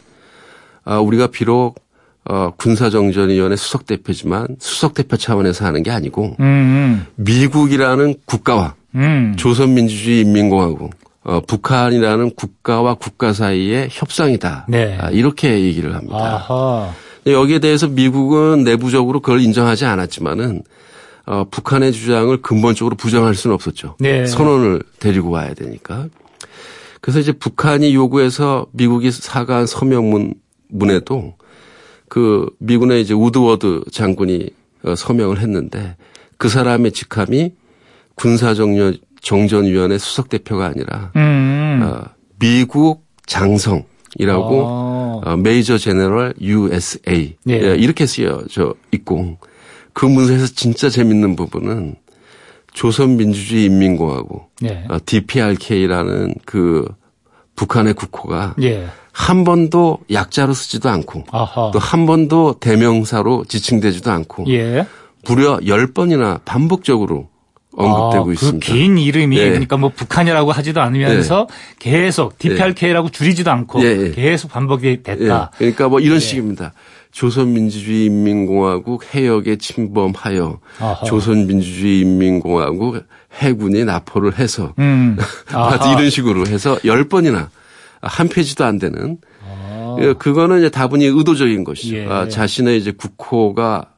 [0.83, 1.75] 아, 우리가 비록
[2.23, 6.45] 어, 군사정전위원회 수석대표지만 수석대표 차원에서 하는 게 아니고 음.
[6.45, 7.05] 음.
[7.15, 9.35] 미국이라는 국가와 음.
[9.37, 10.91] 조선민주주의 인민공화국
[11.23, 14.65] 어, 북한이라는 국가와 국가 사이의 협상이다.
[14.69, 14.97] 네.
[14.99, 16.17] 아, 이렇게 얘기를 합니다.
[16.17, 16.93] 아하.
[17.27, 20.63] 여기에 대해서 미국은 내부적으로 그걸 인정하지 않았지만은
[21.27, 23.95] 어, 북한의 주장을 근본적으로 부정할 수는 없었죠.
[23.99, 24.25] 네.
[24.25, 26.07] 선언을 데리고 와야 되니까.
[26.99, 30.33] 그래서 이제 북한이 요구해서 미국이 사과한 서명문
[30.69, 31.35] 문에도
[32.09, 34.49] 그 미군의 이제 우드워드 장군이
[34.83, 35.95] 어, 서명을 했는데
[36.37, 37.51] 그 사람의 직함이
[38.15, 41.81] 군사정전 정전위원회 수석 대표가 아니라 음.
[41.83, 42.03] 어,
[42.39, 45.21] 미국 장성이라고 어.
[45.23, 47.53] 어, 메이저 제너럴 USA 예.
[47.53, 47.75] 예.
[47.75, 49.37] 이렇게 쓰여져 있고
[49.93, 51.95] 그 문서에서 진짜 재밌는 부분은
[52.73, 54.85] 조선민주주의 인민공화국 예.
[54.89, 56.87] 어, DPRK라는 그
[57.55, 58.87] 북한의 국호가 예.
[59.11, 61.25] 한 번도 약자로 쓰지도 않고
[61.73, 64.87] 또 한 번도 대명사로 지칭되지도 않고 예.
[65.27, 67.29] 무려 10번이나 반복적으로
[67.75, 68.65] 언급되고 아, 그 있습니다.
[68.65, 69.49] 긴 이름이 네.
[69.49, 71.55] 그러니까 뭐 북한이라고 하지도 않으면서 네.
[71.79, 74.11] 계속 DPRK라고 줄이지도 않고 네.
[74.11, 75.51] 계속 반복이 됐다.
[75.57, 76.73] 그러니까 뭐 이런 식입니다.
[77.11, 81.05] 조선민주주의 인민공화국 해역에 침범하여 아하.
[81.05, 83.03] 조선민주주의 인민공화국
[83.33, 85.17] 해군이 납포를 해서 음.
[85.97, 87.49] 이런 식으로 해서 열 번이나
[88.01, 89.97] 한 페이지도 안 되는 아.
[89.99, 91.95] 예, 그거는 이제 다분히 의도적인 것이죠.
[91.97, 92.07] 예.
[92.07, 93.90] 아, 자신의 이제 국호가 아,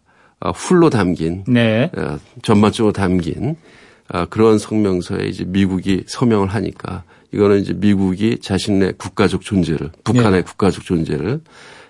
[0.52, 1.90] 훌로 담긴 네.
[1.96, 3.56] 어, 전반적으로 담긴
[4.10, 7.04] 아, 그런 성명서에 이제 미국이 서명을 하니까
[7.34, 10.42] 이거는 이제 미국이 자신의 국가적 존재를 북한의 네.
[10.42, 11.42] 국가적 존재를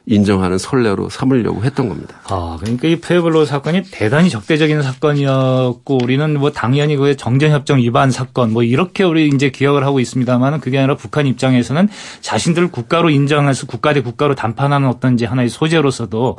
[0.05, 2.15] 인정하는 선례로 삼으려고 했던 겁니다.
[2.25, 8.51] 아, 그러니까 이 페이블로 사건이 대단히 적대적인 사건이었고 우리는 뭐 당연히 그 정전협정 위반 사건
[8.51, 11.87] 뭐 이렇게 우리 이제 기억을 하고 있습니다만은 그게 아니라 북한 입장에서는
[12.19, 16.37] 자신들 국가로 인정해서 국가 대 국가로 담판하는 어떤 이제 하나의 소재로서도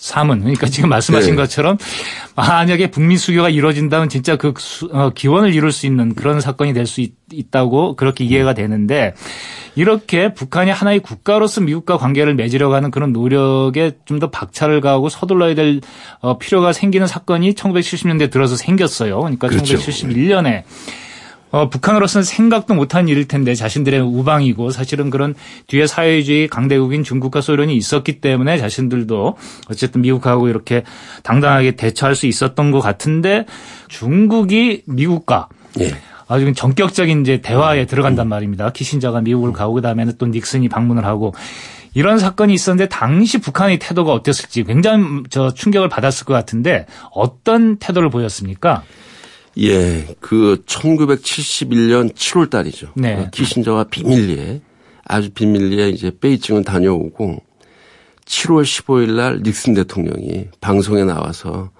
[0.00, 1.36] 삼은 그러니까 지금 말씀하신 네.
[1.36, 1.76] 것처럼
[2.34, 4.54] 만약에 북미 수교가 이루어진다면 진짜 그
[4.92, 9.14] 어, 기원을 이룰 수 있는 그런 사건이 될 수 있다고 그렇게 이해가 되는데
[9.76, 15.54] 이렇게 북한이 하나의 국가로서 미국과 관계를 맺으려고 하는 그런 노력에 좀 더 박차를 가하고 서둘러야
[15.54, 15.80] 될
[16.20, 19.18] 어, 필요가 생기는 사건이 1970년대 들어서 생겼어요.
[19.18, 19.76] 그러니까 그렇죠.
[19.76, 20.64] 1971년에
[21.50, 25.34] 어, 북한으로서는 생각도 못한 일일 텐데 자신들의 우방이고 사실은 그런
[25.66, 29.36] 뒤에 사회주의 강대국인 중국과 소련이 있었기 때문에 자신들도
[29.68, 30.84] 어쨌든 미국하고 이렇게
[31.22, 33.46] 당당하게 대처할 수 있었던 것 같은데
[33.88, 35.48] 중국이 미국과
[35.80, 35.94] 예.
[36.28, 38.70] 아주 전격적인 이제 대화에 들어간단 말입니다.
[38.70, 41.34] 키신저가 미국을 가고 그다음에는 또 닉슨이 방문을 하고
[41.92, 48.10] 이런 사건이 있었는데 당시 북한의 태도가 어땠을지 굉장히 저 충격을 받았을 것 같은데 어떤 태도를
[48.10, 48.84] 보였습니까?
[49.58, 52.92] 예, 그 1971년 7월 달이죠.
[52.94, 53.16] 네.
[53.16, 54.60] 그 키신저가 비밀리에
[55.04, 57.42] 아주 비밀리에 이제 베이징을 다녀오고
[58.24, 61.70] 7월 15일 날 닉슨 대통령이 방송에 나와서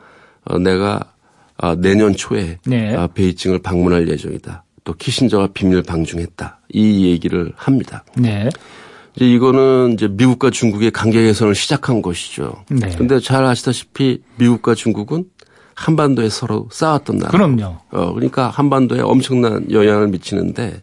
[0.44, 1.12] 어, 내가
[1.58, 2.94] 어, 내년 초에 네.
[2.94, 4.64] 어, 베이징을 방문할 예정이다.
[4.82, 6.60] 또 키신저가 비밀 방중했다.
[6.70, 8.04] 이 얘기를 합니다.
[8.16, 8.48] 네.
[9.14, 12.64] 이제 이거는 이제 미국과 중국의 관계 개선을 시작한 것이죠.
[12.68, 12.88] 네.
[12.96, 15.24] 근데 잘 아시다시피 미국과 중국은
[15.80, 17.30] 한반도에 서로 싸웠던 나라.
[17.30, 17.76] 그럼요.
[17.90, 20.82] 어, 그러니까 한반도에 엄청난 영향을 미치는데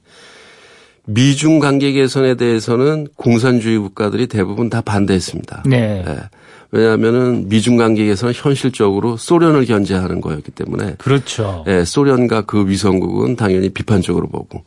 [1.06, 5.64] 미중 관계 개선에 대해서는 공산주의 국가들이 대부분 다 반대했습니다.
[5.68, 6.04] 네.
[6.04, 6.16] 네.
[6.72, 10.96] 왜냐하면은 미중 관계 개선은 현실적으로 소련을 견제하는 거였기 때문에.
[10.98, 11.64] 그렇죠.
[11.68, 14.64] 네, 소련과 그 위성국은 당연히 비판적으로 보고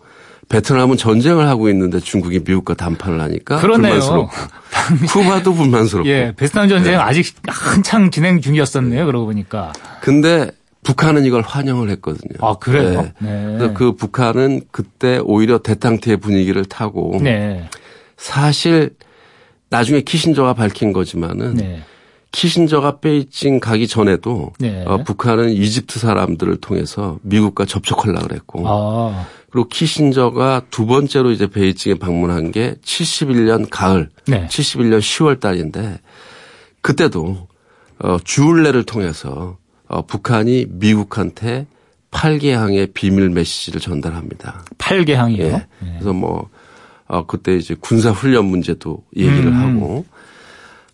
[0.50, 4.00] 베트남은 전쟁을 하고 있는데 중국이 미국과 담판을 하니까 그러네요.
[4.00, 4.30] 불만스럽고
[5.08, 6.08] 쿠바도 불만스럽고.
[6.08, 6.98] 예, 베트남 전쟁 네.
[6.98, 9.06] 아직 한창 진행 중이었었네요.
[9.06, 9.72] 그러고 보니까.
[10.00, 10.50] 근데
[10.82, 12.34] 북한은 이걸 환영을 했거든요.
[12.40, 13.08] 아 그래요?
[13.20, 13.56] 네.
[13.58, 13.72] 네.
[13.74, 17.68] 그 북한은 그때 오히려 대탕태의 분위기를 타고 네.
[18.16, 18.90] 사실
[19.68, 21.82] 나중에 키신저가 밝힌 거지만은 네.
[22.32, 24.82] 키신저가 베이징 가기 전에도 네.
[24.86, 29.26] 어, 북한은 이집트 사람들을 통해서 미국과 접촉하려고 그랬고 아.
[29.50, 34.46] 그리고 키신저가 두 번째로 이제 베이징에 방문한 게 71년 가을, 네.
[34.46, 35.98] 71년 10월 달인데
[36.82, 37.48] 그때도
[37.98, 39.58] 어, 주울레를 통해서
[39.88, 41.66] 어, 북한이 미국한테
[42.12, 44.64] 8개항의 비밀 메시지를 전달합니다.
[44.78, 45.38] 8개항이요?
[45.38, 45.50] 예.
[45.50, 45.66] 네.
[45.80, 46.48] 그래서 뭐
[47.06, 49.54] 어, 그때 이제 군사 훈련 문제도 얘기를 음.
[49.54, 50.04] 하고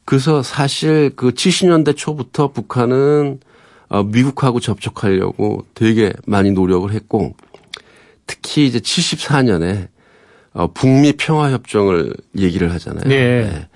[0.06, 3.40] 그래서 사실 그 70년대 초부터 북한은
[3.88, 7.36] 어, 미국하고 접촉하려고 되게 많이 노력을 했고
[8.26, 9.88] 특히 이제 74년에
[10.52, 13.08] 어, 북미 평화 협정을 얘기를 하잖아요.
[13.08, 13.44] 네.
[13.44, 13.68] 네.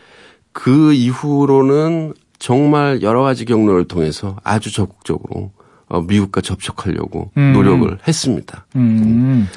[0.53, 5.53] 그 이후로는 정말 여러 가지 경로를 통해서 아주 적극적으로
[5.89, 7.53] 어, 미국과 접촉하려고 음.
[7.53, 8.67] 노력을 했습니다.
[8.77, 9.49] 음.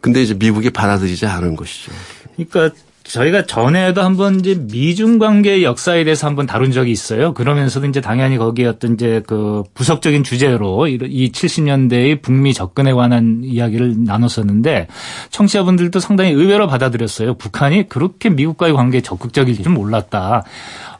[0.00, 1.92] 근데 이제 미국이 받아들이지 않은 것이죠.
[2.36, 7.34] 그러니까 저희가 전에도 한번 이제 미중 관계 역사에 대해서 한번 다룬 적이 있어요.
[7.34, 14.04] 그러면서도 이제 당연히 거기에 어떤 이제 그 부석적인 주제로 이 70년대의 북미 접근에 관한 이야기를
[14.04, 14.88] 나눴었는데
[15.30, 17.34] 청취자분들도 상당히 의외로 받아들였어요.
[17.34, 20.44] 북한이 그렇게 미국과의 관계에 적극적일 줄 몰랐다.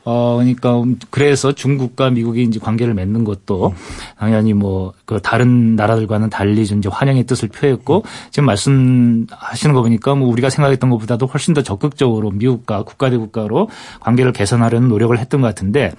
[0.05, 3.73] 어, 그러니까 그래서 중국과 미국이 이제 관계를 맺는 것도
[4.17, 10.15] 당연히 뭐 그 다른 나라들과는 달리 좀 이제 환영의 뜻을 표했고 지금 말씀하시는 거 보니까
[10.15, 15.41] 뭐 우리가 생각했던 것보다도 훨씬 더 적극적으로 미국과 국가 대 국가로 관계를 개선하려는 노력을 했던
[15.41, 15.91] 것 같은데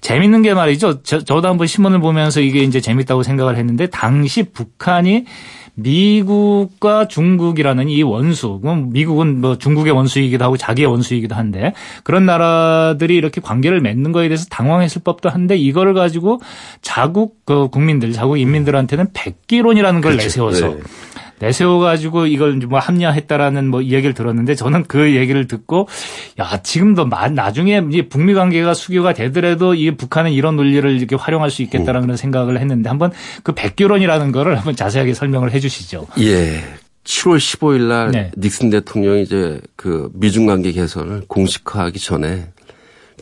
[0.00, 1.02] 재밌는 게 말이죠.
[1.02, 5.24] 저, 저도 한번 신문을 보면서 이게 이제 재밌다고 생각을 했는데 당시 북한이
[5.74, 11.72] 미국과 중국이라는 이 원수, 미국은 뭐 중국의 원수이기도 하고 자기의 원수이기도 한데
[12.04, 16.40] 그런 나라들이 이렇게 관계를 맺는 거에 대해서 당황했을 법도 한데 이거를 가지고
[16.82, 20.26] 자국 그 국민들, 자국 인민들한테는 백기론이라는 걸 그렇죠.
[20.26, 20.80] 내세워서 네.
[21.42, 25.88] 내세워가지고 이걸 뭐 합리화했다라는 뭐 이야기를 들었는데 저는 그 얘기를 듣고
[26.38, 31.62] 야 지금도 나중에 이제 북미 관계가 수교가 되더라도 이 북한은 이런 논리를 이렇게 활용할 수
[31.62, 33.10] 있겠다라는 그런 생각을 했는데 한번
[33.42, 36.06] 그 백규론이라는 거를 한번 자세하게 설명을 해주시죠.
[36.20, 36.62] 예.
[37.04, 38.30] 7월 15일 날 네.
[38.38, 42.46] 닉슨 대통령이 이제 그 미중 관계 개선을 공식화하기 전에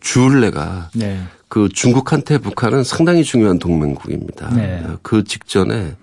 [0.01, 1.19] 주울레가 네.
[1.49, 4.55] 그 중국한테 북한은 상당히 중요한 동맹국입니다.
[4.55, 4.85] 네.
[5.01, 6.00] 그 직전에 아,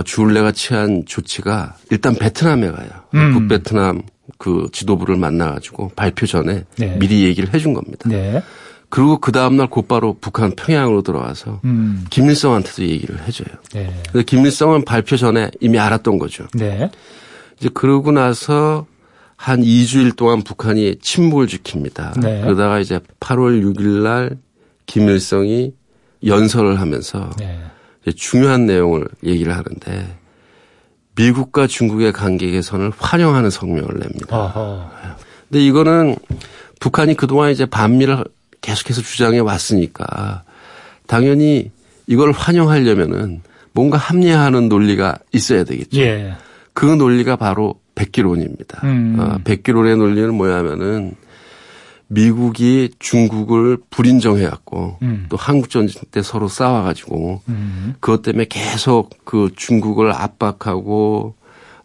[0.00, 2.88] 주울레가 취한 조치가 일단 베트남에 가요.
[3.14, 3.32] 음.
[3.34, 4.02] 북베트남
[4.38, 6.96] 그 지도부를 만나가지고 발표 전에 네.
[6.98, 8.08] 미리 얘기를 해준 겁니다.
[8.08, 8.42] 네.
[8.88, 12.04] 그리고 그 다음날 곧바로 북한 평양으로 들어와서 음.
[12.10, 13.48] 김일성한테도 얘기를 해줘요.
[13.72, 13.92] 네.
[14.10, 16.46] 근데 김일성은 발표 전에 이미 알았던 거죠.
[16.54, 16.90] 네.
[17.58, 18.86] 이제 그러고 나서
[19.36, 22.20] 한 2주일 동안 북한이 침묵을 지킵니다.
[22.20, 22.42] 네.
[22.42, 24.38] 그러다가 이제 8월 6일 날
[24.86, 25.72] 김일성이
[26.24, 27.60] 연설을 하면서 네.
[28.10, 30.16] 중요한 내용을 얘기를 하는데
[31.14, 34.36] 미국과 중국의 관계 개선을 환영하는 성명을 냅니다.
[34.36, 34.90] 아하.
[35.48, 36.16] 근데 이거는
[36.80, 38.24] 북한이 그동안 이제 반미를
[38.60, 40.42] 계속해서 주장해 왔으니까
[41.06, 41.70] 당연히
[42.06, 46.00] 이걸 환영하려면은 뭔가 합리화하는 논리가 있어야 되겠죠.
[46.00, 46.34] 예.
[46.72, 48.80] 그 논리가 바로 백기론입니다.
[48.84, 49.16] 음.
[49.18, 51.14] 어, 백기론의 논리는 뭐냐면은
[52.12, 55.26] 미국이 중국을 불인정해왔고 음.
[55.30, 57.94] 또 한국전쟁 때 서로 싸워가지고 음.
[58.00, 61.34] 그것 때문에 계속 그 중국을 압박하고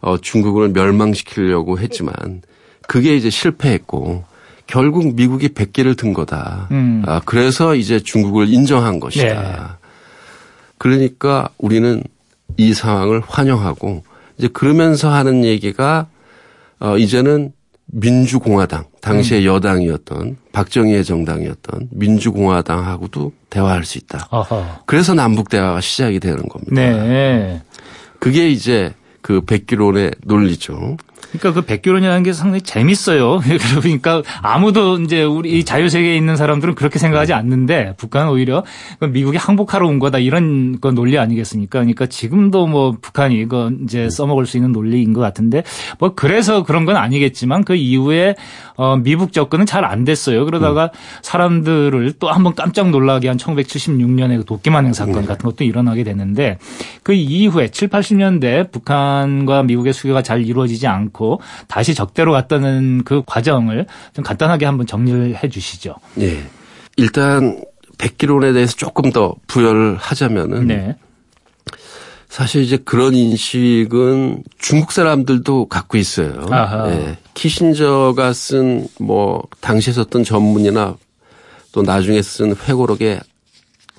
[0.00, 2.42] 어, 중국을 멸망시키려고 했지만
[2.86, 4.24] 그게 이제 실패했고
[4.66, 6.68] 결국 미국이 백개를 든 거다.
[6.72, 7.02] 음.
[7.06, 9.42] 아, 그래서 이제 중국을 인정한 것이다.
[9.42, 9.56] 네.
[10.76, 12.02] 그러니까 우리는
[12.58, 14.04] 이 상황을 환영하고
[14.36, 16.06] 이제 그러면서 하는 얘기가
[16.80, 17.52] 어, 이제는
[17.90, 19.54] 민주공화당 당시의 음.
[19.54, 24.28] 여당이었던 박정희의 정당이었던 민주공화당하고도 대화할 수 있다.
[24.30, 24.80] 아하.
[24.86, 26.74] 그래서 남북 대화가 시작이 되는 겁니다.
[26.74, 27.62] 네.
[28.18, 30.96] 그게 이제 그 백기론의 논리죠.
[31.32, 33.40] 그러니까 그 백기론이라는 게 상당히 재밌어요.
[33.80, 38.64] 그러니까 아무도 이제 우리 자유 세계에 있는 사람들은 그렇게 생각하지 않는데 북한은 오히려
[39.10, 41.80] 미국이 항복하러 온 거다 이런 건 논리 아니겠습니까?
[41.80, 45.64] 그러니까 지금도 뭐 북한이 이거 이제 써먹을 수 있는 논리인 것 같은데
[45.98, 48.34] 뭐 그래서 그런 건 아니겠지만 그 이후에
[48.76, 50.44] 어 미국 접근은 잘 안 됐어요.
[50.44, 50.90] 그러다가
[51.22, 56.58] 사람들을 또 한번 깜짝 놀라게 한 1976년에 그 도끼만행 사건 같은 것도 일어나게 됐는데
[57.02, 63.22] 그 이후에 7, 80년대 북한과 미국의 수교가 잘 이루어지지 않고 않고 다시 적대로 갔다는 그
[63.26, 65.96] 과정을 좀 간단하게 한번 정리를 해 주시죠.
[66.14, 66.42] 네.
[66.96, 67.62] 일단
[67.98, 70.96] 백기론에 대해서 조금 더 부여를 하자면은 네.
[72.28, 76.46] 사실 이제 그런 인식은 중국 사람들도 갖고 있어요.
[76.86, 77.16] 네.
[77.34, 80.96] 키신저가 쓴 뭐 당시에 썼던 전문이나
[81.72, 83.20] 또 나중에 쓴 회고록에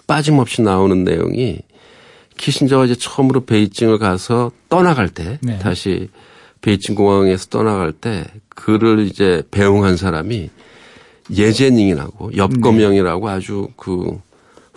[0.08, 1.60] 빠짐없이 나오는 내용이
[2.38, 5.60] 키신저가 이제 처음으로 베이징을 가서 떠나갈 때 네.
[5.60, 6.10] 다시
[6.62, 10.50] 베이징 공항에서 떠나갈 때 그를 이제 배웅한 사람이
[11.32, 13.34] 예젠잉이라고 엽검영이라고 네.
[13.34, 14.20] 아주 그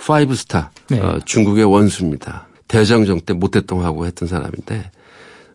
[0.05, 1.01] five star 네.
[1.01, 2.47] 어, 중국의 원수입니다.
[2.68, 4.90] 대장정 때 모택동하고 했던 사람인데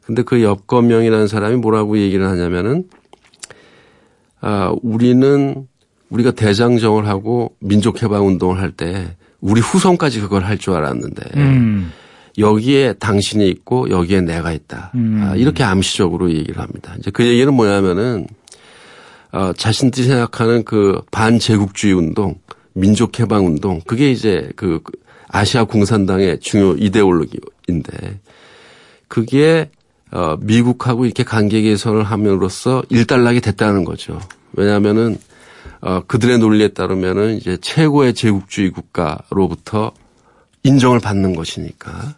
[0.06, 2.88] 근데 그 엽검영이라는 사람이 뭐라고 얘기를 하냐면은
[4.40, 5.68] 아 우리는
[6.10, 11.92] 우리가 대장정을 하고 민족해방 운동을 할 때 우리 후손까지 그걸 할 줄 알았는데 음.
[12.38, 14.92] 여기에 당신이 있고 여기에 내가 있다.
[14.96, 15.22] 음.
[15.24, 16.96] 아, 이렇게 암시적으로 얘기를 합니다.
[17.00, 18.28] 이제 그 얘기는 뭐냐면은
[19.32, 22.36] 어, 자신들이 생각하는 그 반제국주의 운동,
[22.74, 24.82] 민족해방 운동, 그게 이제 그
[25.28, 28.20] 아시아 공산당의 중요 이데올로기인데
[29.08, 29.70] 그게
[30.12, 34.20] 어, 미국하고 이렇게 관계 개선을 함으로써 일단락이 됐다는 거죠.
[34.54, 35.18] 왜냐하면은
[35.82, 39.92] 어, 그들의 논리에 따르면은 이제 최고의 제국주의 국가로부터
[40.68, 42.16] 인정을 받는 것이니까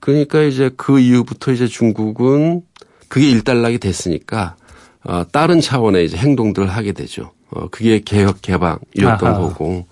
[0.00, 2.62] 그러니까 이제 그 이후부터 이제 중국은
[3.08, 4.56] 그게 일단락이 됐으니까
[5.04, 7.32] 어, 다른 차원의 이제 행동들을 하게 되죠.
[7.50, 9.38] 어, 그게 개혁 개방이었던 아하.
[9.38, 9.86] 거고.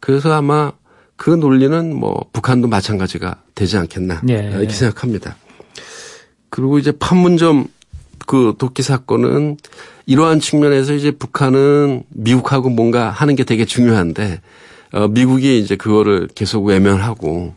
[0.00, 0.72] 그래서 아마
[1.16, 4.50] 그 논리는 뭐 북한도 마찬가지가 되지 않겠나 예.
[4.54, 5.36] 이렇게 생각합니다.
[6.48, 7.66] 그리고 이제 판문점
[8.26, 9.56] 그 도끼 사건은
[10.06, 14.40] 이러한 측면에서 이제 북한은 미국하고 뭔가 하는 게 되게 중요한데
[14.92, 17.54] 어, 미국이 이제 그거를 계속 외면하고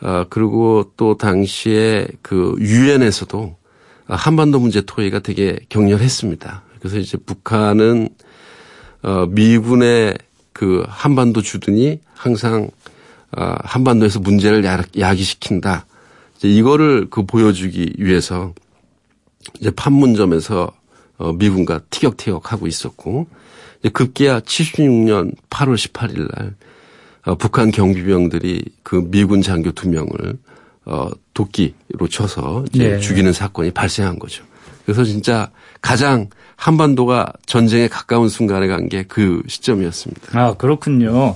[0.00, 3.56] 어, 그리고 또 당시에 그 유엔에서도
[4.06, 6.62] 한반도 문제 토의가 되게 격렬했습니다.
[6.78, 8.08] 그래서 이제 북한은
[9.02, 10.16] 어, 미군의
[10.52, 12.70] 그 한반도 주둔이 항상
[13.36, 14.64] 어, 한반도에서 문제를
[14.98, 15.86] 야기시킨다.
[16.36, 18.54] 이제 이거를 그 보여주기 위해서
[19.60, 20.72] 이제 판문점에서
[21.18, 23.26] 어, 미군과 티격태격 하고 있었고
[23.92, 26.54] 급기야 76년 8월 18일 날
[27.24, 30.38] 어, 북한 경비병들이 그 미군 장교 두 명을
[30.84, 32.98] 어, 도끼로 쳐서 네.
[33.00, 34.44] 죽이는 사건이 발생한 거죠.
[34.84, 40.40] 그래서 진짜 가장 한반도가 전쟁에 가까운 순간에 간 게 그 시점이었습니다.
[40.40, 41.34] 아, 그렇군요.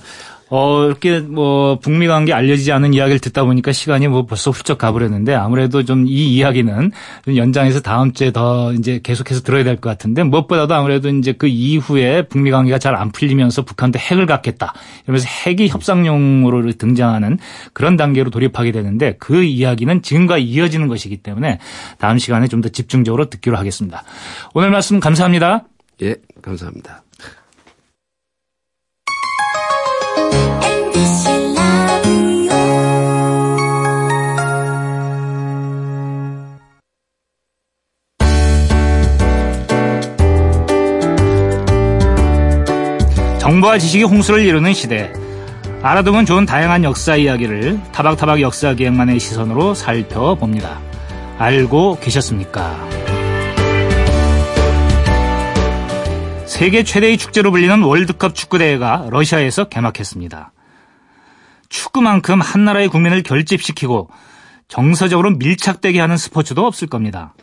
[0.53, 5.33] 어, 이렇게 뭐 북미 관계 알려지지 않은 이야기를 듣다 보니까 시간이 뭐 벌써 훌쩍 가버렸는데
[5.35, 6.91] 아무래도 좀 이 이야기는
[7.25, 11.47] 좀 연장해서 다음 주에 더 이제 계속해서 들어야 될 것 같은데 무엇보다도 아무래도 이제 그
[11.47, 17.39] 이후에 북미 관계가 잘 안 풀리면서 북한도 핵을 갖겠다 이러면서 핵이 협상용으로 등장하는
[17.73, 21.59] 그런 단계로 돌입하게 되는데 그 이야기는 지금과 이어지는 것이기 때문에
[21.99, 24.03] 다음 시간에 좀 더 집중적으로 듣기로 하겠습니다.
[24.53, 25.65] 오늘 말씀 감사합니다.
[26.03, 27.05] 예, 감사합니다.
[43.51, 45.13] 정보와 지식이 홍수를 이루는 시대.
[45.83, 50.81] 알아두면 좋은 다양한 역사 이야기를 타박타박 역사 기획만의 시선으로 살펴봅니다.
[51.37, 52.79] 알고 계셨습니까?
[56.47, 60.53] 세계 최대의 축제로 불리는 월드컵 축구대회가 러시아에서 개막했습니다.
[61.69, 64.11] 축구만큼 한 나라의 국민을 결집시키고
[64.69, 67.35] 정서적으로 밀착되게 하는 스포츠도 없을 겁니다.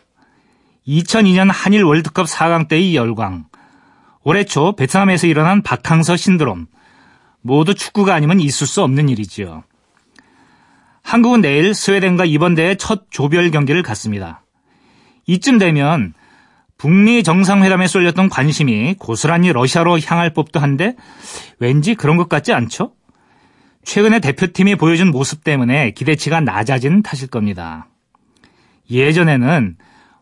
[0.86, 3.44] 2002년 한일 월드컵 4강 때의 열광,
[4.28, 6.66] 올해 초 베트남에서 일어난 박항서 신드롬.
[7.40, 9.64] 모두 축구가 아니면 있을 수 없는 일이지요.
[11.02, 14.44] 한국은 내일 스웨덴과 이번 대회 첫 조별 경기를 갖습니다.
[15.26, 16.12] 이쯤 되면
[16.76, 20.94] 북미 정상회담에 쏠렸던 관심이 고스란히 러시아로 향할 법도 한데
[21.58, 22.92] 왠지 그런 것 같지 않죠?
[23.82, 27.88] 최근에 대표팀이 보여준 모습 때문에 기대치가 낮아진 탓일 겁니다.
[28.90, 29.78] 예전에는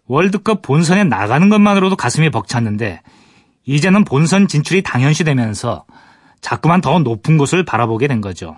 [0.06, 3.00] 월드컵 본선에 나가는 것만으로도 가슴이 벅찼는데
[3.66, 5.84] 이제는 본선 진출이 당연시되면서
[6.40, 8.56] 자꾸만 더 높은 곳을 바라보게 된 거죠.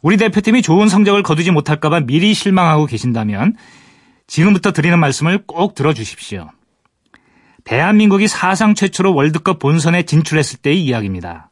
[0.00, 3.56] 우리 대표팀이 좋은 성적을 거두지 못할까봐 미리 실망하고 계신다면
[4.26, 6.48] 지금부터 드리는 말씀을 꼭 들어주십시오.
[7.64, 11.50] 대한민국이 사상 최초로 월드컵 본선에 진출했을 때의 이야기입니다.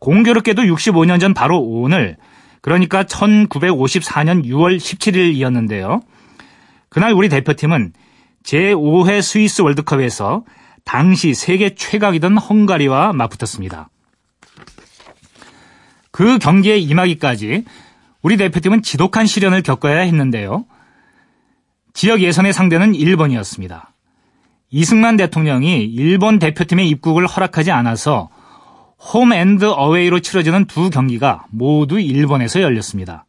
[0.00, 2.16] 공교롭게도 65년 전 바로 오늘,
[2.60, 6.02] 그러니까 1954년 6월 17일이었는데요.
[6.88, 7.92] 그날 우리 대표팀은
[8.44, 10.44] 제5회 스위스 월드컵에서
[10.84, 13.90] 당시 세계 최강이던 헝가리와 맞붙었습니다.
[16.10, 17.64] 그 경기에 임하기까지
[18.22, 20.64] 우리 대표팀은 지독한 시련을 겪어야 했는데요.
[21.92, 23.92] 지역 예선의 상대는 일본이었습니다.
[24.70, 28.28] 이승만 대통령이 일본 대표팀의 입국을 허락하지 않아서
[29.12, 33.24] 홈 앤드 어웨이로 치러지는 두 경기가 모두 일본에서 열렸습니다.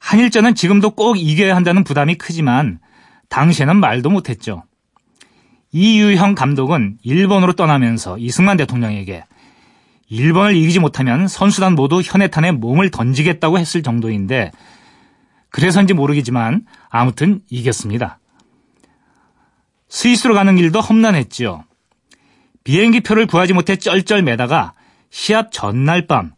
[0.00, 2.78] 한일전은 지금도 꼭 이겨야 한다는 부담이 크지만
[3.28, 4.64] 당시에는 말도 못했죠.
[5.72, 9.24] 이유형 감독은 일본으로 떠나면서 이승만 대통령에게
[10.08, 14.52] 일본을 이기지 못하면 선수단 모두 현해탄에 몸을 던지겠다고 했을 정도인데
[15.50, 18.18] 그래서인지 모르겠지만 아무튼 이겼습니다.
[19.88, 21.64] 스위스로 가는 길도 험난했지요.
[22.64, 24.72] 비행기 표를 구하지 못해 쩔쩔매다가
[25.10, 26.32] 시합 전날 밤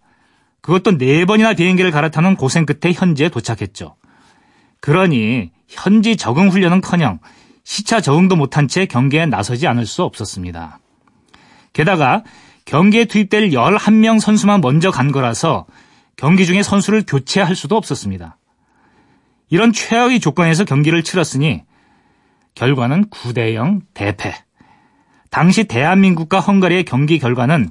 [0.60, 3.96] 그것도 네 번이나 비행기를 갈아타는 고생 끝에 현지에 도착했죠.
[4.80, 7.18] 그러니 현지 적응 훈련은커녕
[7.64, 10.78] 시차 적응도 못한 채 경기에 나서지 않을 수 없었습니다.
[11.72, 12.22] 게다가
[12.64, 15.66] 경기에 투입될 11명 선수만 먼저 간 거라서
[16.16, 18.38] 경기 중에 선수를 교체할 수도 없었습니다.
[19.48, 21.62] 이런 최악의 조건에서 경기를 치렀으니
[22.54, 24.34] 결과는 9대 0 대패.
[25.30, 27.70] 당시 대한민국과 헝가리의 경기 결과는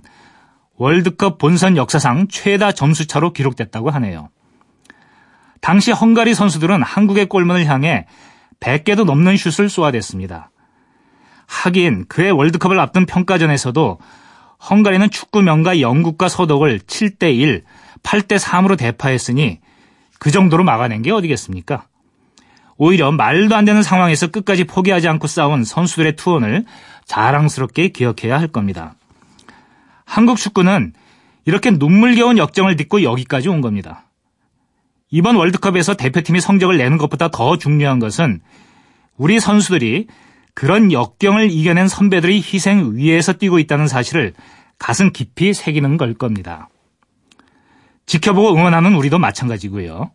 [0.78, 4.30] 월드컵 본선 역사상 최다 점수차로 기록됐다고 하네요.
[5.66, 8.06] 당시 헝가리 선수들은 한국의 골문을 향해
[8.60, 10.52] 100개도 넘는 슛을 쏘아댔습니다.
[11.48, 13.98] 하긴 그해 월드컵을 앞둔 평가전에서도
[14.70, 17.64] 헝가리는 축구 명가 영국과 서독을 7대1,
[18.04, 19.60] 8대3으로 대파했으니
[20.20, 21.88] 그 정도로 막아낸 게 어디겠습니까?
[22.78, 26.64] 오히려 말도 안 되는 상황에서 끝까지 포기하지 않고 싸운 선수들의 투혼을
[27.06, 28.94] 자랑스럽게 기억해야 할 겁니다.
[30.06, 30.94] 한국 축구는
[31.46, 34.05] 이렇게 눈물겨운 역정을 딛고 여기까지 온 겁니다.
[35.16, 38.42] 이번 월드컵에서 대표팀이 성적을 내는 것보다 더 중요한 것은
[39.16, 40.08] 우리 선수들이
[40.54, 44.34] 그런 역경을 이겨낸 선배들의 희생 위에서 뛰고 있다는 사실을
[44.78, 46.68] 가슴 깊이 새기는 걸 겁니다.
[48.06, 50.12] 지켜보고 응원하는 우리도 마찬가지고요.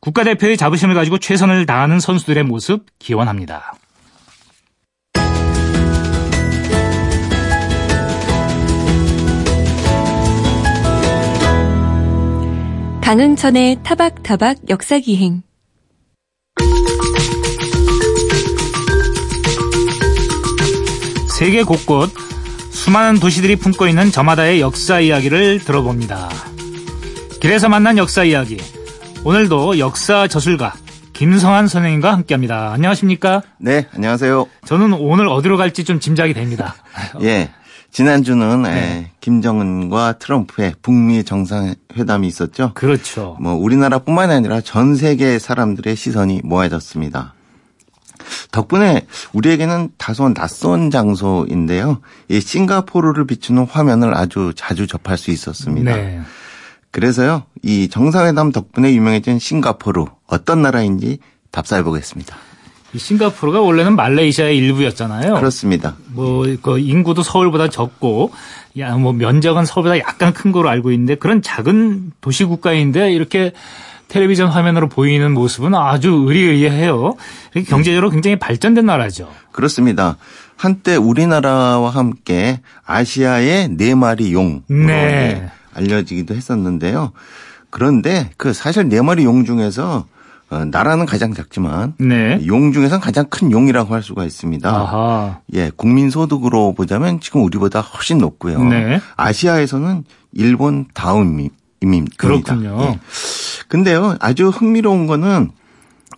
[0.00, 3.74] 국가대표의 자부심을 가지고 최선을 다하는 선수들의 모습 기원합니다.
[13.02, 15.42] 강흥천의 타박타박 역사기행
[21.28, 22.12] 세계 곳곳
[22.70, 26.30] 수많은 도시들이 품고 있는 저마다의 역사 이야기를 들어봅니다.
[27.40, 28.56] 길에서 만난 역사 이야기.
[29.24, 30.72] 오늘도 역사 저술가
[31.12, 32.72] 김성한 선생님과 함께합니다.
[32.72, 33.42] 안녕하십니까?
[33.58, 34.46] 네, 안녕하세요.
[34.64, 36.76] 저는 오늘 어디로 갈지 좀 짐작이 됩니다.
[37.22, 37.50] 예.
[37.92, 38.70] 지난주는 네.
[38.70, 42.72] 에, 김정은과 트럼프의 북미 정상회담이 있었죠.
[42.74, 43.36] 그렇죠.
[43.38, 47.34] 뭐 우리나라뿐만 아니라 전 세계 사람들의 시선이 모아졌습니다.
[48.50, 52.00] 덕분에 우리에게는 다소 낯선 장소인데요.
[52.28, 55.94] 이 싱가포르를 비추는 화면을 아주 자주 접할 수 있었습니다.
[55.94, 56.20] 네.
[56.90, 61.18] 그래서요, 이 정상회담 덕분에 유명해진 싱가포르 어떤 나라인지
[61.50, 62.36] 답사해 보겠습니다.
[62.94, 65.34] 이 싱가포르가 원래는 말레이시아의 일부였잖아요.
[65.34, 65.96] 그렇습니다.
[66.08, 68.32] 뭐, 그 인구도 서울보다 적고,
[68.78, 73.52] 야, 뭐 면적은 서울보다 약간 큰 거로 알고 있는데 그런 작은 도시 국가인데 이렇게
[74.08, 77.14] 텔레비전 화면으로 보이는 모습은 아주 의리의리해요.
[77.66, 79.30] 경제적으로 굉장히 발전된 나라죠.
[79.52, 80.18] 그렇습니다.
[80.56, 85.50] 한때 우리나라와 함께 아시아의 네 마리 용 네.
[85.74, 87.12] 알려지기도 했었는데요.
[87.70, 90.06] 그런데 그 사실 네 마리 용 중에서
[90.52, 92.38] 어, 나라는 가장 작지만 네.
[92.46, 94.68] 용 중에서는 가장 큰 용이라고 할 수가 있습니다.
[94.68, 95.40] 아하.
[95.54, 98.62] 예, 국민 소득으로 보자면 지금 우리보다 훨씬 높고요.
[98.62, 99.00] 네.
[99.16, 102.16] 아시아에서는 일본 다음입니다.
[102.18, 102.78] 그렇군요.
[102.82, 103.00] 예.
[103.68, 105.52] 근데요, 아주 흥미로운 거는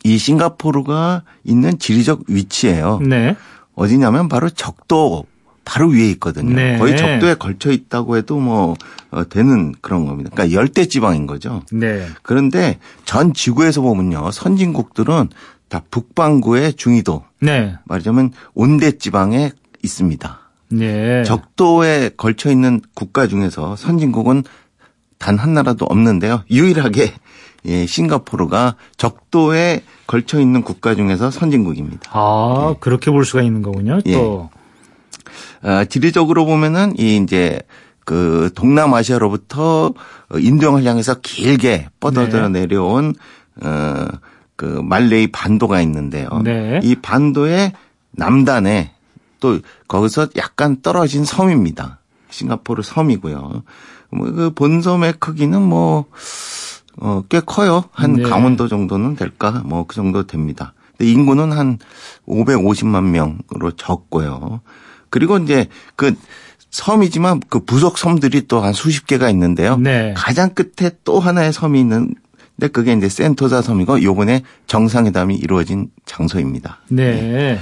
[0.02, 2.98] 이 싱가포르가 있는 지리적 위치예요.
[3.06, 3.36] 네.
[3.76, 5.26] 어디냐면 바로 적도
[5.64, 6.54] 바로 위에 있거든요.
[6.54, 6.78] 네.
[6.78, 8.74] 거의 적도에 걸쳐 있다고 해도 뭐
[9.10, 10.30] 어, 되는 그런 겁니다.
[10.32, 11.62] 그러니까 열대 지방인 거죠.
[11.72, 12.06] 네.
[12.22, 14.30] 그런데 전 지구에서 보면요.
[14.30, 15.28] 선진국들은
[15.68, 17.24] 다 북반구의 중위도.
[17.40, 17.74] 네.
[17.84, 19.52] 말하자면 온대 지방에
[19.82, 20.40] 있습니다.
[20.70, 21.22] 네.
[21.24, 24.44] 적도에 걸쳐 있는 국가 중에서 선진국은
[25.18, 26.42] 단 한 나라도 없는데요.
[26.50, 27.12] 유일하게
[27.66, 32.10] 예, 싱가포르가 적도에 걸쳐 있는 국가 중에서 선진국입니다.
[32.12, 32.76] 아, 예.
[32.80, 34.00] 그렇게 볼 수가 있는 거군요.
[34.02, 34.50] 또.
[34.54, 34.63] 예.
[35.64, 37.60] 어, 지리적으로 보면은 이 이제
[38.04, 39.94] 그 동남아시아로부터
[40.36, 42.60] 인도양을 향해서 길게 뻗어져 네.
[42.60, 43.14] 내려온
[43.62, 44.06] 어
[44.56, 46.28] 그 말레이 반도가 있는데요.
[46.44, 46.80] 네.
[46.82, 47.72] 이 반도의
[48.12, 48.92] 남단에
[49.40, 49.58] 또
[49.88, 51.98] 거기서 약간 떨어진 섬입니다.
[52.30, 53.62] 싱가포르 섬이고요.
[54.10, 56.06] 뭐그 본섬의 크기는 뭐
[56.98, 57.84] 어, 꽤 커요.
[57.92, 58.22] 한 네.
[58.22, 59.62] 강원도 정도는 될까?
[59.64, 60.72] 뭐 그 정도 됩니다.
[60.96, 61.78] 근데 인구는 한
[62.28, 64.60] 550만 명으로 적고요.
[65.14, 66.12] 그리고 이제 그
[66.72, 69.76] 섬이지만 그 부속 섬들이 또 한 수십 개가 있는데요.
[69.76, 70.12] 네.
[70.16, 72.16] 가장 끝에 또 하나의 섬이 있는데
[72.72, 76.80] 그게 이제 센토사 섬이고 요번에 정상회담이 이루어진 장소입니다.
[76.88, 77.12] 네.
[77.12, 77.58] 네.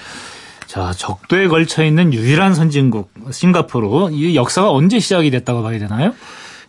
[0.67, 4.13] 자, 적도에 걸쳐 있는 유일한 선진국 싱가포르.
[4.13, 6.15] 이 역사가 언제 시작이 됐다고 봐야 되나요?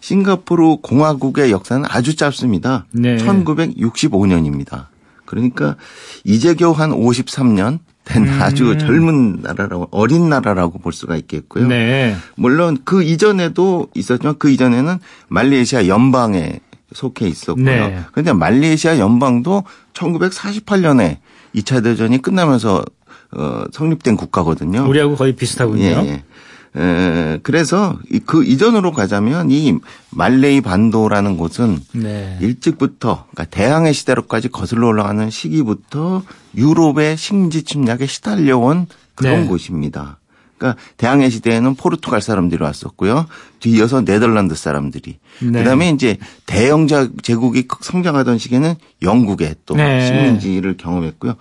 [0.02, 2.88] 싱가포르 공화국의 역사는 아주 짧습니다.
[2.92, 3.16] 네.
[3.16, 4.88] 1965년입니다.
[5.24, 5.78] 그러니까
[6.26, 8.42] 이제 겨우 한 53년 된 음.
[8.42, 11.68] 아주 젊은 나라라고 어린 나라라고 볼 수가 있겠고요.
[11.68, 12.16] 네.
[12.36, 15.00] 물론 그 이전에도 있었지만 그 이전에는
[15.30, 16.60] 말레이시아 연방에
[16.92, 17.66] 속해 있었고요.
[17.66, 18.00] 네.
[18.12, 21.18] 그런데 말레이시아 연방도 1948년에
[21.56, 22.84] 2차 대전이 끝나면서
[23.36, 24.88] 어, 성립된 국가거든요.
[24.88, 25.84] 우리하고 거의 비슷하군요.
[25.84, 26.24] 예, 예.
[26.76, 29.78] 에, 그래서 그 이전으로 가자면 이
[30.10, 32.38] 말레이 반도라는 곳은 네.
[32.42, 36.24] 일찍부터 그러니까 대항해 시대로까지 거슬러 올라가는 시기부터
[36.56, 39.48] 유럽의 식민지 침략에 시달려온 그런 네.
[39.48, 40.18] 곳입니다.
[40.58, 43.26] 그러니까 대항해 시대에는 포르투갈 사람들이 왔었고요.
[43.60, 45.20] 뒤이어서 네덜란드 사람들이.
[45.42, 45.52] 네.
[45.60, 50.06] 그다음에 이제 대영 제국이 성장하던 시기에는 영국의 또 네.
[50.06, 51.36] 식민지를 경험했고요.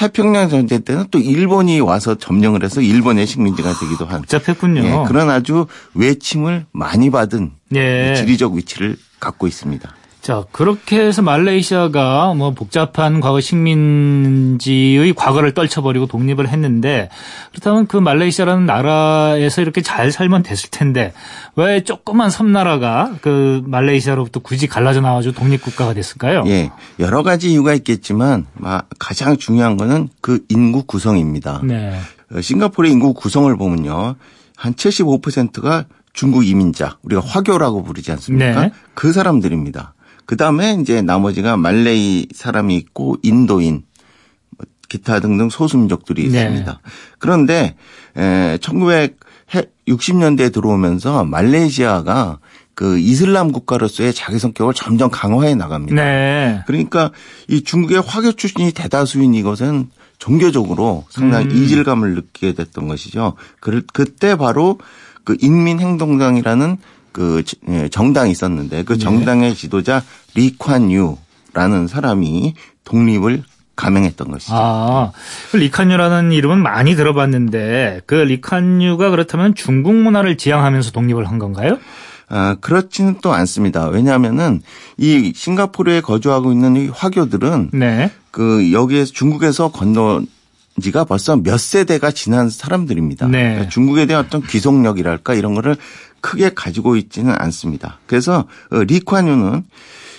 [0.00, 4.22] 태평양 전쟁 때는 또 일본이 와서 점령을 해서 일본의 식민지가 되기도 한.
[4.22, 4.82] 복잡했군요.
[4.82, 8.14] 예, 그런 아주 외침을 많이 받은 예.
[8.16, 9.94] 지리적 위치를 갖고 있습니다.
[10.20, 17.08] 자, 그렇게 해서 말레이시아가 뭐 복잡한 과거 식민지의 과거를 떨쳐버리고 독립을 했는데
[17.52, 21.14] 그렇다면 그 말레이시아라는 나라에서 이렇게 잘 살면 됐을 텐데
[21.56, 26.44] 왜 조그만 섬나라가 그 말레이시아로부터 굳이 갈라져 나와가지고 독립국가가 됐을까요?
[26.46, 26.70] 예.
[26.98, 28.46] 여러 가지 이유가 있겠지만
[28.98, 31.62] 가장 중요한 거는 그 인구 구성입니다.
[31.64, 31.98] 네.
[32.32, 34.16] 어, 싱가포르의 인구 구성을 보면요.
[34.56, 38.62] 한 75%가 중국 이민자, 우리가 화교라고 부르지 않습니까?
[38.62, 38.72] 네.
[38.94, 39.94] 그 사람들입니다.
[40.30, 43.82] 그 다음에 이제 나머지가 말레이 사람이 있고 인도인,
[44.56, 46.42] 뭐 기타 등등 소수민족들이 네.
[46.42, 46.72] 있습니다.
[46.72, 46.90] 네.
[47.18, 47.74] 그런데
[48.16, 52.38] 에 1960년대에 들어오면서 말레이시아가
[52.76, 56.00] 그 이슬람 국가로서의 자기 성격을 점점 강화해 나갑니다.
[56.00, 56.62] 네.
[56.68, 57.10] 그러니까
[57.48, 61.56] 이 중국의 화교 출신이 대다수인 이것은 종교적으로 상당히 음.
[61.56, 63.34] 이질감을 느끼게 됐던 것이죠.
[63.58, 64.78] 그, 그때 바로
[65.24, 66.76] 그 인민행동당이라는
[67.12, 68.98] 그 예, 정당이 있었는데 그 네.
[68.98, 70.02] 정당의 지도자
[70.34, 72.54] 리콴 유라는 사람이
[72.84, 73.44] 독립을
[73.80, 74.52] 감행했던 것이죠.
[74.54, 75.12] 아,
[75.50, 81.78] 그 리칸유라는 이름은 많이 들어봤는데 그 리칸유가 그렇다면 중국 문화를 지향하면서 독립을 한 건가요?
[82.28, 83.88] 아, 그렇지는 또 않습니다.
[83.88, 84.60] 왜냐하면은
[84.98, 88.12] 이 싱가포르에 거주하고 있는 이 화교들은 네.
[88.30, 90.22] 그 여기에서 중국에서 건너
[90.80, 93.26] 지가 벌써 몇 세대가 지난 사람들입니다.
[93.26, 93.42] 네.
[93.42, 95.76] 그러니까 중국에 대한 어떤 귀속력이랄까 이런 거를
[96.20, 97.98] 크게 가지고 있지는 않습니다.
[98.06, 99.64] 그래서 어, 리쿠안유는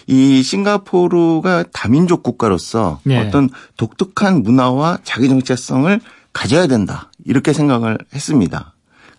[0.08, 3.20] 이 싱가포르가 다민족 국가로서 네.
[3.20, 6.00] 어떤 독특한 문화와 자기 정체성을
[6.34, 7.12] 가져야 된다.
[7.26, 8.71] 이렇게 생각을 했습니다.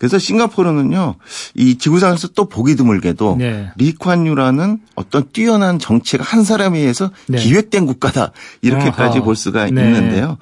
[0.03, 1.15] 그래서 싱가포르는요,
[1.55, 3.71] 이 지구상에서 또 보기 드물게도 네.
[3.77, 7.39] 리쿠안유라는 어떤 뛰어난 정치가 한 사람에 의해서 네.
[7.39, 8.33] 기획된 국가다.
[8.63, 9.25] 이렇게까지 어허.
[9.25, 9.69] 볼 수가 네.
[9.69, 10.39] 있는데요.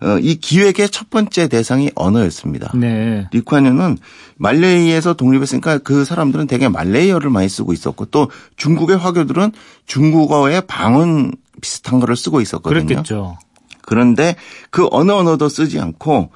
[0.00, 2.72] 어, 이 기획의 첫 번째 대상이 언어였습니다.
[2.74, 3.28] 네.
[3.30, 3.98] 리쿠안유는
[4.36, 9.52] 말레이에서 독립했으니까 그 사람들은 대개 말레이어를 많이 쓰고 있었고 또 중국의 화교들은
[9.86, 12.84] 중국어의 방언 비슷한 거를 쓰고 있었거든요.
[12.84, 13.38] 그렇겠죠.
[13.82, 14.34] 그런데
[14.70, 16.30] 그 어느 언어도 쓰지 않고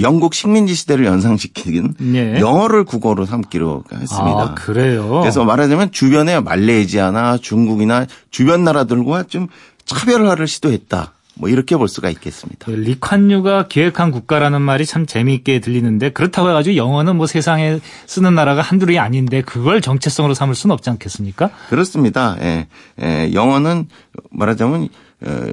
[0.00, 2.40] 영국 식민지 시대를 연상시키긴 네.
[2.40, 4.40] 영어를 국어로 삼기로 했습니다.
[4.40, 5.20] 아, 그래요.
[5.20, 9.48] 그래서 말하자면 주변에 말레이시아나 중국이나 주변 나라들과 좀
[9.84, 11.12] 차별화를 시도했다.
[11.34, 12.66] 뭐 이렇게 볼 수가 있겠습니다.
[12.66, 18.60] 그 리칸유가 기획한 국가라는 말이 참 재미있게 들리는데 그렇다고 해가지고 영어는 뭐 세상에 쓰는 나라가
[18.60, 21.50] 한둘이 아닌데 그걸 정체성으로 삼을 수는 없지 않겠습니까?
[21.70, 22.36] 그렇습니다.
[22.42, 22.66] 예.
[23.00, 23.32] 예.
[23.32, 23.88] 영어는
[24.30, 24.88] 말하자면 어,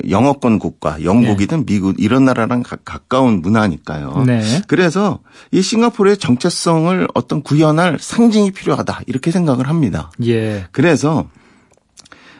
[0.10, 1.66] 영어권 국가, 영국이든 네.
[1.66, 4.24] 미국 이런 나라랑 가, 가까운 문화니까요.
[4.26, 4.42] 네.
[4.68, 5.20] 그래서
[5.52, 10.12] 이 싱가포르의 정체성을 어떤 구현할 상징이 필요하다 이렇게 생각을 합니다.
[10.26, 10.66] 예.
[10.72, 11.28] 그래서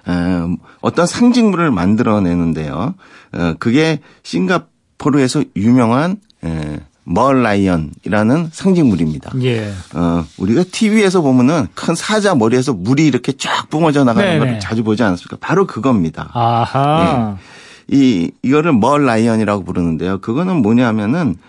[0.08, 2.96] 어, 어떤 상징물을 만들어내는데요.
[3.34, 6.18] 어, 그게 싱가포르에서 유명한
[7.10, 9.32] Merlion이라는 상징물입니다.
[9.42, 9.72] 예.
[9.96, 14.40] 어, 우리가 TV에서 보면은 큰 사자 머리에서 물이 이렇게 쫙 뿜어져 나가는 네네.
[14.40, 15.38] 걸 자주 보지 않습니까?
[15.42, 16.30] 바로 그겁니다.
[16.34, 17.38] 아하.
[17.92, 17.98] 예.
[17.98, 20.20] 이, 이거를 Merlion이라고 부르는데요.
[20.22, 21.40] 그거는 뭐냐면은 어,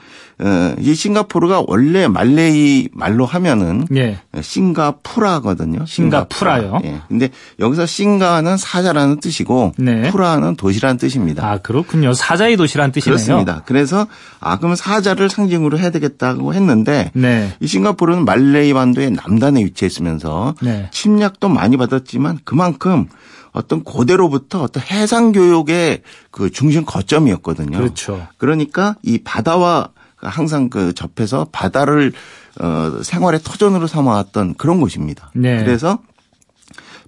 [0.78, 4.18] 이 싱가포르가 원래 말레이 말로 하면은 예.
[4.40, 5.84] 싱가푸라거든요.
[5.86, 6.80] 싱가푸라요.
[6.84, 7.00] 예.
[7.08, 7.28] 근데
[7.58, 10.10] 여기서 singa는 사자라는 뜻이고 네.
[10.10, 11.46] pura는 도시라는 뜻입니다.
[11.46, 12.14] 아 그렇군요.
[12.14, 13.16] 사자의 도시라는 뜻이네요.
[13.16, 13.62] 그렇습니다.
[13.66, 14.06] 그래서
[14.40, 17.54] 아 그러면 사자를 상징으로 해야 되겠다고 했는데 네.
[17.60, 20.88] 이 싱가포르는 말레이 반도의 남단에 위치해 있으면서 네.
[20.90, 23.06] 침략도 많이 받았지만 그만큼
[23.52, 27.76] 어떤 고대로부터 어떤 해상 교육의 그 중심 거점이었거든요.
[27.76, 28.26] 그렇죠.
[28.38, 29.90] 그러니까 이 바다와
[30.20, 32.12] 항상 그 접해서 바다를
[32.60, 35.30] 어 생활의 터전으로 삼아왔던 그런 곳입니다.
[35.34, 35.62] 네.
[35.64, 35.98] 그래서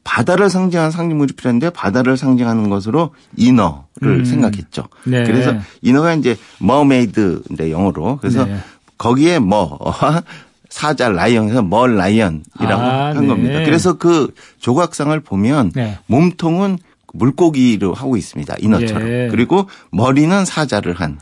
[0.04, 4.24] 바다를 상징하는 상징물이 필요한데 바다를 상징하는 것으로 이너를 음.
[4.24, 4.88] 생각했죠.
[5.04, 5.24] 네.
[5.24, 8.58] 그래서 인어가 이제 mermaid인데 영어로 그래서 네.
[8.98, 9.78] 거기에 뭐
[10.68, 13.26] 사자 lion에서 Merlion이라고 아, 한 네.
[13.26, 13.64] 겁니다.
[13.64, 15.98] 그래서 그 조각상을 보면 네.
[16.06, 16.78] 몸통은
[17.12, 18.56] 물고기로 하고 있습니다.
[18.60, 19.08] 인어처럼.
[19.08, 19.28] 예.
[19.30, 21.18] 그리고 머리는 사자를 한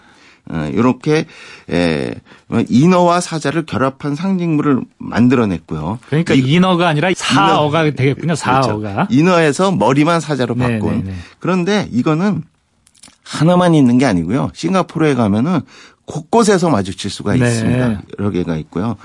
[0.72, 1.26] 이렇게
[1.68, 2.14] 어, 에,
[2.68, 5.98] 인어와 사자를 결합한 상징물을 만들어냈고요.
[6.08, 8.34] 그러니까 이, 인어가 아니라 사어가 인어, 되겠군요.
[8.34, 8.76] 사어가.
[8.78, 9.06] 그렇죠.
[9.10, 10.98] 인어에서 머리만 사자로 네, 바꾼.
[10.98, 11.14] 네네네.
[11.38, 12.42] 그런데 이거는
[13.22, 14.50] 하나만 있는 게 아니고요.
[14.54, 15.60] 싱가포르에 가면은
[16.04, 17.46] 곳곳에서 마주칠 수가 네.
[17.46, 18.02] 있습니다.
[18.18, 18.96] 여러 개가 있고요.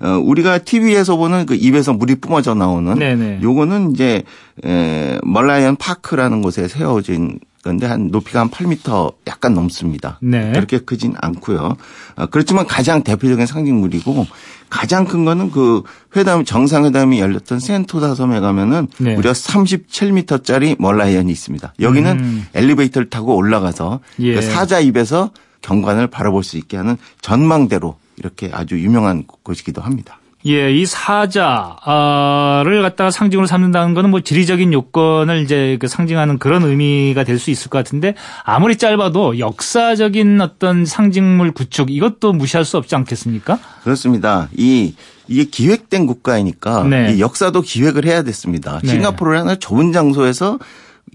[0.00, 3.40] 어, 우리가 TV에서 보는 그 입에서 물이 뿜어져 나오는 네네.
[3.42, 4.22] 요거는 이제
[4.64, 10.18] 에, 멀라이언 파크라는 곳에 세워진 그런데 한 높이가 한 8m 약간 넘습니다.
[10.20, 10.52] 네.
[10.52, 11.78] 그렇게 크진 않고요.
[12.16, 14.26] 어, 그렇지만 가장 대표적인 상징물이고
[14.68, 15.82] 가장 큰 거는 그
[16.14, 19.14] 회담 정상회담이 열렸던 센토사 섬에 가면은 네.
[19.14, 21.72] 무려 37m짜리 멀라이언이 있습니다.
[21.80, 22.46] 여기는 음.
[22.52, 24.34] 엘리베이터를 타고 올라가서 예.
[24.34, 25.30] 그 사자 입에서
[25.62, 30.18] 경관을 바라볼 수 있게 하는 전망대로 이렇게 아주 유명한 곳이기도 합니다.
[30.46, 37.24] 예, 이 사자를 갖다가 상징으로 삼는다는 거는 뭐 지리적인 요건을 이제 그 상징하는 그런 의미가
[37.24, 38.14] 될 수 있을 것 같은데
[38.44, 43.58] 아무리 짧아도 역사적인 어떤 상징물 구축 이것도 무시할 수 없지 않겠습니까?
[43.82, 44.48] 그렇습니다.
[44.56, 44.94] 이
[45.28, 47.14] 이게 기획된 국가이니까 네.
[47.14, 48.80] 이 역사도 기획을 해야 됐습니다.
[48.82, 48.90] 네.
[48.90, 50.58] 싱가포르라는 좁은 장소에서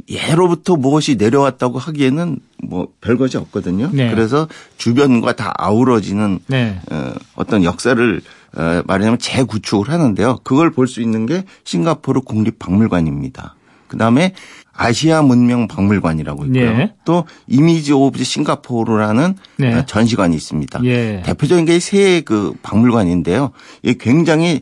[0.09, 3.89] 예로부터 무엇이 내려왔다고 하기에는 뭐 별것이 없거든요.
[3.91, 4.09] 네.
[4.09, 6.79] 그래서 주변과 다 어우러지는 네.
[6.91, 8.21] 어, 어떤 역사를 어,
[8.55, 10.39] 말하자면 재구축을 하는데요.
[10.43, 13.55] 그걸 볼 수 있는 게 싱가포르 국립박물관입니다.
[13.87, 14.33] 그다음에
[14.73, 16.71] 아시아 문명 박물관이라고 있고요.
[16.77, 16.93] 네.
[17.03, 19.73] 또 Image of Singapore라는 네.
[19.73, 20.85] 어, 전시관이 있습니다.
[20.85, 21.21] 예.
[21.25, 23.51] 대표적인 게 세 그 박물관인데요.
[23.83, 24.61] 이게 굉장히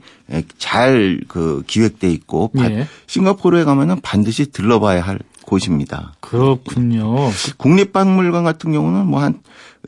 [0.58, 2.88] 잘 그 기획돼 있고 예.
[3.06, 6.14] 싱가포르에 가면은 반드시 들러봐야 할 곳입니다.
[6.20, 7.16] 그렇군요.
[7.58, 9.40] 국립박물관 같은 경우는 뭐 한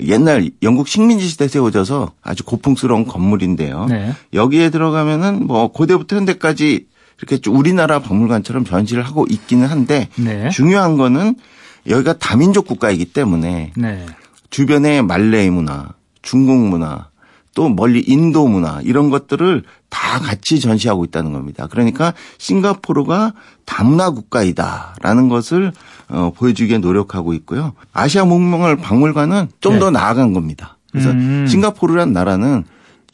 [0.01, 3.85] 옛날 영국 식민지 시대 세워져서 아주 고풍스러운 건물인데요.
[3.85, 4.13] 네.
[4.33, 6.87] 여기에 들어가면은 뭐 고대부터 현대까지
[7.21, 10.49] 이렇게 우리나라 박물관처럼 전시를 하고 있기는 한데 네.
[10.49, 11.35] 중요한 거는
[11.87, 14.05] 여기가 다민족 국가이기 때문에 네.
[14.51, 15.89] 주변의 말레이 문화,
[16.21, 17.08] 중국 문화,
[17.59, 21.67] 또 멀리 인도 문화 이런 것들을 다 같이 전시하고 있다는 겁니다.
[21.69, 23.33] 그러니까 싱가포르가
[23.65, 25.73] 다문화 국가이다라는 것을
[26.07, 27.73] 어, 보여주기에 노력하고 있고요.
[27.91, 29.99] 아시아 문명을 박물관은 좀더 네.
[29.99, 30.77] 나아간 겁니다.
[30.89, 31.47] 그래서 음.
[31.49, 32.63] 싱가포르란 나라는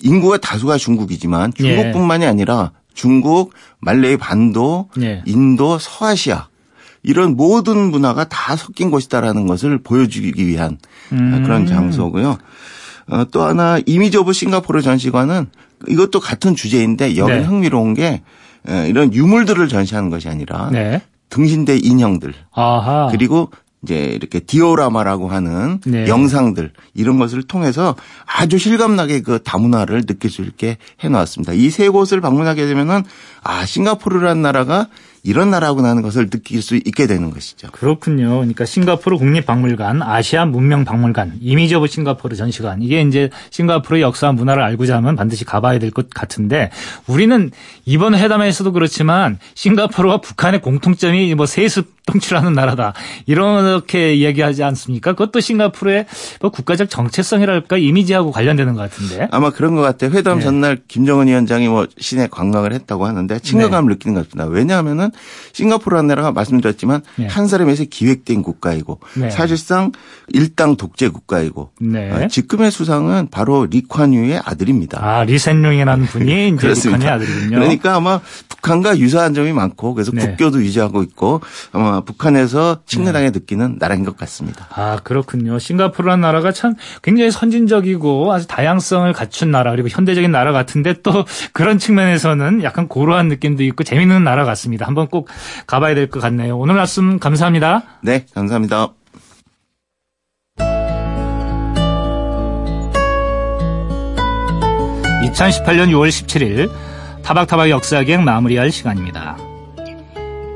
[0.01, 1.63] 인구가 다수가 중국이지만 예.
[1.63, 2.27] 중국뿐만이 예.
[2.27, 5.23] 아니라 중국, 말레이 반도, 예.
[5.25, 6.49] 인도, 서아시아
[7.01, 10.77] 이런 모든 문화가 다 섞인 곳이다라는 것을 보여주기 위한
[11.13, 11.41] 음.
[11.43, 12.37] 그런 장소고요.
[13.07, 15.47] 어, 또 하나 Image of Singapore 전시관은
[15.87, 17.41] 이것도 같은 주제인데 여기 네.
[17.43, 18.23] 흥미로운 게
[18.87, 21.01] 이런 유물들을 전시하는 것이 아니라 네.
[21.29, 23.09] 등신대 인형들 아하.
[23.11, 23.51] 그리고
[23.83, 26.07] 이제 이렇게 디오라마라고 하는 네.
[26.07, 27.95] 영상들 이런 것을 통해서
[28.25, 31.53] 아주 실감나게 그 다문화를 느낄 수 있게 해놓았습니다.
[31.53, 33.03] 이 세 곳을 방문하게 되면은
[33.43, 34.87] 아 싱가포르라는 나라가
[35.25, 37.69] 이런 나라구나 하는 것을 느낄 수 있게 되는 것이죠.
[37.71, 38.29] 그렇군요.
[38.35, 44.97] 그러니까 싱가포르 국립박물관, 아시아 문명박물관, Image of Singapore 전시관 이게 이제 싱가포르의 역사와 문화를 알고자
[44.97, 46.71] 하면 반드시 가봐야 될 것 같은데
[47.07, 47.51] 우리는
[47.85, 52.93] 이번 회담에서도 그렇지만 싱가포르와 북한의 공통점이 뭐 세습 통치라는 나라다
[53.25, 55.13] 이렇게 이야기하지 않습니까?
[55.13, 56.05] 그것도 싱가포르의
[56.39, 60.11] 뭐 국가적 정체성이랄까 이미지하고 관련되는 것 같은데 아마 그런 것 같아요.
[60.11, 60.43] 회담 네.
[60.43, 63.95] 전날 김정은 위원장이 뭐 시내 관광을 했다고 하는데 친근감을 네.
[63.95, 64.45] 느끼는 것 같습니다.
[64.51, 65.11] 왜냐하면은
[65.53, 67.27] 싱가포르라는 나라가 말씀드렸지만 네.
[67.27, 69.29] 한 사람에서 기획된 국가이고 네.
[69.31, 69.91] 사실상
[70.29, 72.11] 일당 독재 국가이고 네.
[72.11, 75.03] 어, 지금의 수상은 바로 리콴유의 아들입니다.
[75.03, 77.57] 아 리센룡이라는 분이 이제 리콴유의 아들이군요.
[77.57, 80.27] 그러니까 아마 북한과 유사한 점이 많고 그래서 네.
[80.27, 81.41] 국교도 유지하고 있고
[81.71, 83.39] 아마 북한에서 친근하게 네.
[83.39, 84.67] 느끼는 나라인 것 같습니다.
[84.73, 85.59] 아 그렇군요.
[85.59, 86.73] 싱가포르라는 나라가 참
[87.03, 93.27] 굉장히 선진적이고 아주 다양성을 갖춘 나라 그리고 현대적인 나라 같은데 또 그런 측면에서는 약간 고루한
[93.27, 94.87] 느낌도 있고 재밌는 나라 같습니다.
[94.87, 95.27] 한번 꼭
[95.67, 96.57] 가봐야 될 것 같네요.
[96.57, 97.83] 오늘 말씀 감사합니다.
[98.01, 98.89] 네, 감사합니다.
[105.23, 106.69] (2018년 6월 17일)
[107.23, 109.37] 타박타박 역사기행 마무리할 시간입니다.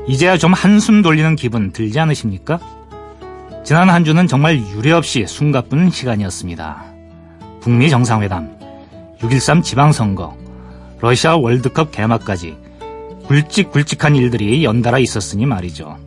[0.08, 2.58] 이제야 좀 한숨 돌리는 기분 들지 않으십니까?
[3.64, 6.84] 지난 한 주는 정말 유례없이 숨가쁜 시간이었습니다.
[7.60, 8.58] 북미 정상회담,
[9.20, 10.36] 6.13 지방선거,
[11.00, 12.56] 러시아 월드컵 개막까지
[13.26, 15.98] 굵직굵직한 일들이 연달아 있었으니 말이죠.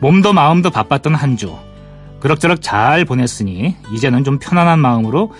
[0.00, 1.56] 몸도 마음도 바빴던 한 주,
[2.20, 5.32] 그럭저럭 잘 보냈으니 이제는 좀 편안한 마음으로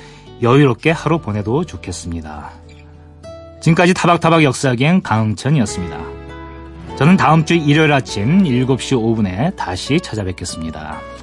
[0.42, 2.50] 여유롭게 하루 보내도 좋겠습니다.
[3.60, 6.13] 지금까지 타박타박 역사기행 강흥천이었습니다.
[6.96, 11.13] 저는 다음 주 일요일 아침 7시 5분에 다시 찾아뵙겠습니다.